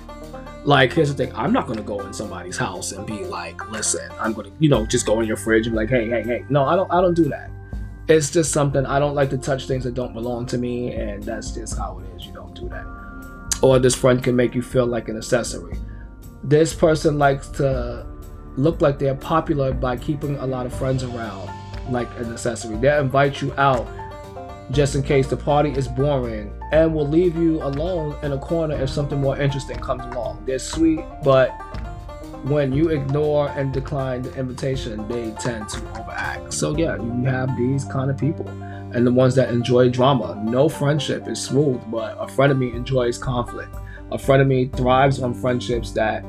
Like, 0.65 0.93
here's 0.93 1.13
the 1.13 1.15
thing: 1.15 1.33
I'm 1.35 1.53
not 1.53 1.67
gonna 1.67 1.81
go 1.81 1.99
in 2.01 2.13
somebody's 2.13 2.57
house 2.57 2.91
and 2.91 3.05
be 3.05 3.23
like, 3.25 3.69
"Listen, 3.69 4.09
I'm 4.19 4.33
gonna," 4.33 4.49
you 4.59 4.69
know, 4.69 4.85
just 4.85 5.05
go 5.05 5.19
in 5.21 5.27
your 5.27 5.37
fridge 5.37 5.67
and 5.67 5.73
be 5.73 5.77
like, 5.77 5.89
"Hey, 5.89 6.09
hey, 6.09 6.23
hey." 6.23 6.45
No, 6.49 6.65
I 6.65 6.75
don't. 6.75 6.91
I 6.91 7.01
don't 7.01 7.13
do 7.13 7.25
that. 7.25 7.49
It's 8.07 8.31
just 8.31 8.51
something 8.51 8.85
I 8.85 8.99
don't 8.99 9.15
like 9.15 9.29
to 9.31 9.37
touch 9.37 9.67
things 9.67 9.83
that 9.83 9.93
don't 9.93 10.13
belong 10.13 10.45
to 10.47 10.57
me, 10.57 10.93
and 10.93 11.23
that's 11.23 11.51
just 11.51 11.77
how 11.77 11.99
it 11.99 12.15
is. 12.15 12.25
You 12.25 12.33
don't 12.33 12.53
do 12.53 12.67
that. 12.69 12.85
Or 13.61 13.79
this 13.79 13.95
friend 13.95 14.23
can 14.23 14.35
make 14.35 14.53
you 14.53 14.61
feel 14.61 14.85
like 14.85 15.09
an 15.09 15.17
accessory. 15.17 15.77
This 16.43 16.73
person 16.73 17.17
likes 17.17 17.47
to 17.49 18.05
look 18.55 18.81
like 18.81 18.99
they're 18.99 19.15
popular 19.15 19.73
by 19.73 19.97
keeping 19.97 20.35
a 20.37 20.45
lot 20.45 20.65
of 20.65 20.73
friends 20.73 21.03
around, 21.03 21.49
like 21.91 22.07
an 22.19 22.31
accessory. 22.31 22.77
They'll 22.77 23.01
invite 23.01 23.41
you 23.41 23.53
out 23.57 23.87
just 24.71 24.95
in 24.95 25.03
case 25.03 25.27
the 25.27 25.37
party 25.37 25.71
is 25.71 25.87
boring 25.87 26.53
and 26.71 26.93
will 26.93 27.07
leave 27.07 27.35
you 27.35 27.61
alone 27.63 28.15
in 28.23 28.33
a 28.33 28.37
corner 28.37 28.75
if 28.75 28.89
something 28.89 29.21
more 29.21 29.39
interesting 29.39 29.79
comes 29.79 30.03
along. 30.05 30.43
They're 30.45 30.59
sweet, 30.59 31.01
but 31.23 31.49
when 32.43 32.71
you 32.73 32.89
ignore 32.89 33.49
and 33.49 33.73
decline 33.73 34.21
the 34.23 34.33
invitation, 34.35 35.07
they 35.07 35.31
tend 35.39 35.69
to 35.69 35.99
overact. 35.99 36.53
So, 36.53 36.75
yeah, 36.77 36.95
you 36.95 37.23
have 37.25 37.55
these 37.57 37.85
kind 37.85 38.11
of 38.11 38.17
people. 38.17 38.45
And 38.93 39.05
the 39.05 39.11
ones 39.11 39.35
that 39.35 39.49
enjoy 39.49 39.89
drama. 39.89 40.41
No 40.43 40.69
friendship 40.69 41.27
is 41.27 41.41
smooth, 41.41 41.81
but 41.91 42.17
a 42.17 42.25
frenemy 42.25 42.73
enjoys 42.73 43.17
conflict. 43.17 43.75
A 44.11 44.17
frenemy 44.17 44.75
thrives 44.75 45.21
on 45.21 45.33
friendships 45.33 45.91
that 45.91 46.23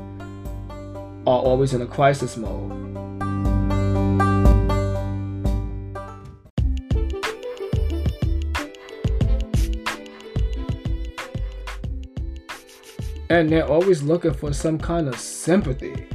are 1.25 1.39
always 1.39 1.73
in 1.73 1.81
a 1.81 1.87
crisis 1.87 2.37
mode. 2.37 2.79
and 13.29 13.49
they're 13.49 13.67
always 13.67 14.01
looking 14.01 14.33
for 14.33 14.51
some 14.53 14.77
kind 14.77 15.07
of 15.07 15.17
sympathy 15.19 16.07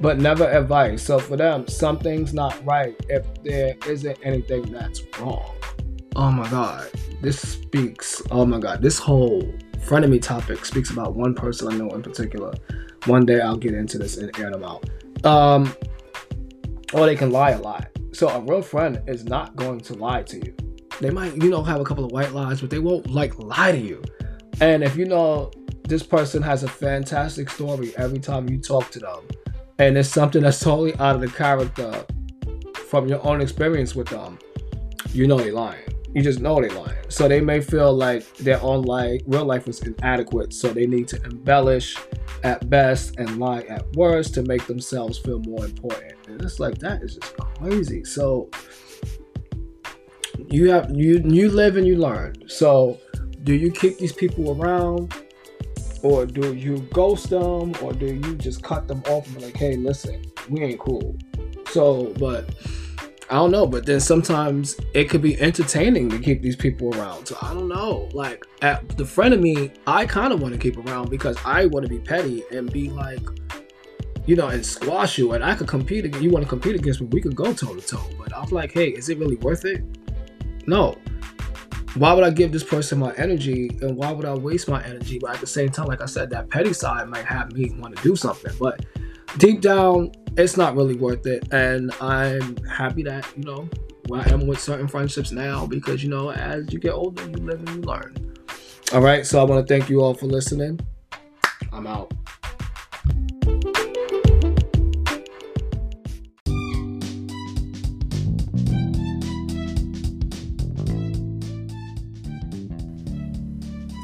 but 0.00 0.18
never 0.18 0.48
advice 0.50 1.02
so 1.02 1.18
for 1.18 1.36
them 1.36 1.68
something's 1.68 2.32
not 2.32 2.64
right 2.64 2.96
if 3.08 3.26
there 3.44 3.76
isn't 3.86 4.18
anything 4.22 4.62
that's 4.72 5.02
wrong 5.18 5.54
oh 6.16 6.30
my 6.30 6.48
god 6.50 6.90
this 7.20 7.40
speaks 7.40 8.22
oh 8.30 8.44
my 8.44 8.58
god 8.58 8.82
this 8.82 8.98
whole 8.98 9.42
frenemy 9.78 10.20
topic 10.20 10.64
speaks 10.64 10.90
about 10.90 11.14
one 11.14 11.34
person 11.34 11.68
i 11.68 11.76
know 11.76 11.88
in 11.90 12.02
particular 12.02 12.52
one 13.06 13.24
day 13.24 13.40
i'll 13.40 13.56
get 13.56 13.74
into 13.74 13.98
this 13.98 14.16
and 14.16 14.36
air 14.38 14.50
them 14.50 14.64
out 14.64 14.84
um 15.24 15.74
or 16.92 17.06
they 17.06 17.16
can 17.16 17.30
lie 17.30 17.50
a 17.50 17.60
lot 17.60 17.88
so 18.12 18.28
a 18.28 18.40
real 18.40 18.62
friend 18.62 19.00
is 19.06 19.24
not 19.24 19.56
going 19.56 19.80
to 19.80 19.94
lie 19.94 20.22
to 20.22 20.36
you 20.38 20.54
they 21.00 21.10
might 21.10 21.34
you 21.36 21.48
know 21.48 21.62
have 21.62 21.80
a 21.80 21.84
couple 21.84 22.04
of 22.04 22.12
white 22.12 22.32
lies 22.32 22.60
but 22.60 22.70
they 22.70 22.78
won't 22.78 23.10
like 23.10 23.36
lie 23.38 23.72
to 23.72 23.78
you 23.78 24.02
and 24.60 24.84
if 24.84 24.96
you 24.96 25.06
know 25.06 25.50
this 25.92 26.02
person 26.02 26.42
has 26.42 26.62
a 26.62 26.68
fantastic 26.68 27.50
story 27.50 27.92
every 27.96 28.18
time 28.18 28.48
you 28.48 28.58
talk 28.58 28.90
to 28.90 28.98
them. 28.98 29.20
And 29.78 29.98
it's 29.98 30.08
something 30.08 30.42
that's 30.42 30.60
totally 30.60 30.94
out 30.96 31.16
of 31.16 31.20
the 31.20 31.28
character 31.28 32.06
from 32.88 33.08
your 33.08 33.24
own 33.26 33.40
experience 33.40 33.94
with 33.94 34.08
them. 34.08 34.38
You 35.12 35.26
know 35.26 35.38
they're 35.38 35.52
lying. 35.52 35.91
You 36.14 36.22
just 36.22 36.40
know 36.40 36.60
they're 36.60 36.70
lying. 36.70 36.96
So 37.08 37.28
they 37.28 37.40
may 37.40 37.60
feel 37.60 37.92
like 37.92 38.36
their 38.36 38.60
own 38.62 38.82
life, 38.82 39.22
real 39.26 39.44
life 39.44 39.66
is 39.68 39.80
inadequate. 39.80 40.52
So 40.52 40.68
they 40.68 40.86
need 40.86 41.08
to 41.08 41.22
embellish 41.24 41.96
at 42.44 42.68
best 42.68 43.16
and 43.18 43.38
lie 43.38 43.62
at 43.62 43.90
worst 43.94 44.34
to 44.34 44.42
make 44.42 44.66
themselves 44.66 45.18
feel 45.18 45.38
more 45.40 45.64
important. 45.64 46.14
And 46.28 46.40
it's 46.42 46.60
like 46.60 46.78
that 46.78 47.02
is 47.02 47.16
just 47.16 47.36
crazy. 47.36 48.04
So 48.04 48.50
you 50.48 50.70
have 50.70 50.90
you 50.94 51.22
you 51.24 51.50
live 51.50 51.76
and 51.76 51.86
you 51.86 51.96
learn. 51.96 52.34
So 52.48 52.98
do 53.44 53.54
you 53.54 53.70
keep 53.70 53.98
these 53.98 54.12
people 54.12 54.60
around 54.60 55.14
or 56.02 56.26
do 56.26 56.54
you 56.54 56.78
ghost 56.92 57.30
them 57.30 57.72
or 57.82 57.92
do 57.92 58.06
you 58.06 58.34
just 58.36 58.62
cut 58.62 58.88
them 58.88 59.02
off 59.08 59.26
and 59.26 59.36
be 59.36 59.44
like 59.44 59.56
hey 59.56 59.76
listen 59.76 60.22
we 60.48 60.60
ain't 60.62 60.80
cool 60.80 61.16
so 61.70 62.12
but 62.18 62.54
i 63.30 63.34
don't 63.34 63.50
know 63.50 63.66
but 63.66 63.86
then 63.86 64.00
sometimes 64.00 64.76
it 64.94 65.08
could 65.08 65.22
be 65.22 65.40
entertaining 65.40 66.08
to 66.08 66.18
keep 66.18 66.42
these 66.42 66.56
people 66.56 66.94
around 66.98 67.26
so 67.26 67.36
i 67.42 67.52
don't 67.54 67.68
know 67.68 68.08
like 68.12 68.44
at 68.62 68.86
the 68.96 69.04
friend 69.04 69.32
of 69.34 69.40
me, 69.40 69.70
i 69.86 70.04
kind 70.06 70.32
of 70.32 70.40
want 70.40 70.52
to 70.52 70.58
keep 70.58 70.76
around 70.86 71.10
because 71.10 71.36
i 71.44 71.66
want 71.66 71.84
to 71.84 71.88
be 71.88 71.98
petty 71.98 72.42
and 72.52 72.72
be 72.72 72.90
like 72.90 73.20
you 74.26 74.36
know 74.36 74.48
and 74.48 74.64
squash 74.64 75.18
you 75.18 75.32
and 75.32 75.44
i 75.44 75.54
could 75.54 75.68
compete 75.68 76.04
against 76.04 76.22
you 76.22 76.30
want 76.30 76.44
to 76.44 76.48
compete 76.48 76.74
against 76.74 77.00
me 77.00 77.06
we 77.08 77.20
could 77.20 77.34
go 77.34 77.52
toe 77.52 77.74
to 77.74 77.80
toe 77.80 78.10
but 78.18 78.34
i'm 78.36 78.48
like 78.50 78.72
hey 78.72 78.88
is 78.90 79.08
it 79.08 79.18
really 79.18 79.36
worth 79.36 79.64
it 79.64 79.84
no 80.66 80.96
why 81.94 82.12
would 82.14 82.24
I 82.24 82.30
give 82.30 82.52
this 82.52 82.64
person 82.64 82.98
my 82.98 83.12
energy 83.14 83.70
and 83.82 83.96
why 83.96 84.12
would 84.12 84.24
I 84.24 84.34
waste 84.34 84.68
my 84.68 84.82
energy? 84.84 85.18
But 85.18 85.34
at 85.34 85.40
the 85.40 85.46
same 85.46 85.68
time, 85.68 85.86
like 85.86 86.00
I 86.00 86.06
said, 86.06 86.30
that 86.30 86.48
petty 86.48 86.72
side 86.72 87.08
might 87.08 87.26
have 87.26 87.52
me 87.52 87.70
want 87.78 87.96
to 87.96 88.02
do 88.02 88.16
something. 88.16 88.52
But 88.58 88.84
deep 89.36 89.60
down, 89.60 90.12
it's 90.36 90.56
not 90.56 90.76
really 90.76 90.96
worth 90.96 91.26
it. 91.26 91.52
And 91.52 91.92
I'm 92.00 92.56
happy 92.64 93.02
that, 93.04 93.26
you 93.36 93.44
know, 93.44 93.68
I 94.12 94.28
am 94.30 94.46
with 94.46 94.60
certain 94.60 94.88
friendships 94.88 95.32
now 95.32 95.66
because, 95.66 96.02
you 96.02 96.10
know, 96.10 96.32
as 96.32 96.72
you 96.72 96.78
get 96.78 96.92
older, 96.92 97.22
you 97.24 97.36
live 97.36 97.60
and 97.60 97.68
you 97.68 97.82
learn. 97.82 98.34
All 98.92 99.00
right. 99.00 99.26
So 99.26 99.40
I 99.40 99.44
want 99.44 99.66
to 99.66 99.74
thank 99.74 99.88
you 99.88 100.02
all 100.02 100.14
for 100.14 100.26
listening. 100.26 100.80
I'm 101.72 101.86
out. 101.86 102.12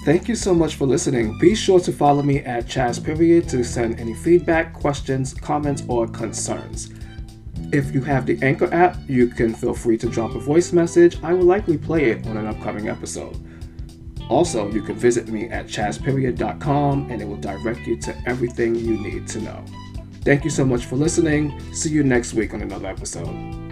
Thank 0.09 0.27
you 0.27 0.37
so 0.37 0.55
much 0.55 0.77
for 0.77 0.87
listening. 0.87 1.37
Be 1.37 1.55
sure 1.55 1.79
to 1.81 1.93
follow 1.93 2.23
me 2.23 2.39
at 2.39 2.65
Chaz 2.65 2.99
Period 3.05 3.47
to 3.51 3.63
send 3.63 4.01
any 4.01 4.15
feedback, 4.15 4.73
questions, 4.73 5.35
comments, 5.35 5.83
or 5.87 6.09
concerns. 6.09 6.95
If 7.75 7.93
you 7.93 8.01
have 8.05 8.25
the 8.25 8.39
Anchor 8.43 8.73
app, 8.73 8.97
you 9.07 9.27
can 9.27 9.53
feel 9.53 9.75
free 9.75 9.99
to 9.99 10.09
drop 10.09 10.35
a 10.35 10.39
voice 10.39 10.73
message. 10.73 11.23
I 11.23 11.35
will 11.35 11.45
likely 11.45 11.77
play 11.77 12.07
it 12.07 12.27
on 12.27 12.39
an 12.39 12.47
upcoming 12.47 12.89
episode. 12.89 13.37
Also, 14.31 14.71
you 14.71 14.81
can 14.81 14.97
visit 14.97 15.29
me 15.29 15.51
at 15.51 15.67
chazperiod.com 15.67 17.11
and 17.11 17.21
it 17.21 17.29
will 17.29 17.37
direct 17.37 17.81
you 17.81 18.01
to 18.01 18.17
everything 18.25 18.77
you 18.77 18.97
need 18.97 19.29
to 19.29 19.43
know. 19.43 19.63
Thank 20.23 20.43
you 20.43 20.49
so 20.49 20.65
much 20.65 20.87
for 20.87 20.97
listening. 20.97 21.61
See 21.75 21.91
you 21.91 22.03
next 22.03 22.33
week 22.33 22.55
on 22.55 22.63
another 22.63 22.89
episode. 22.89 23.68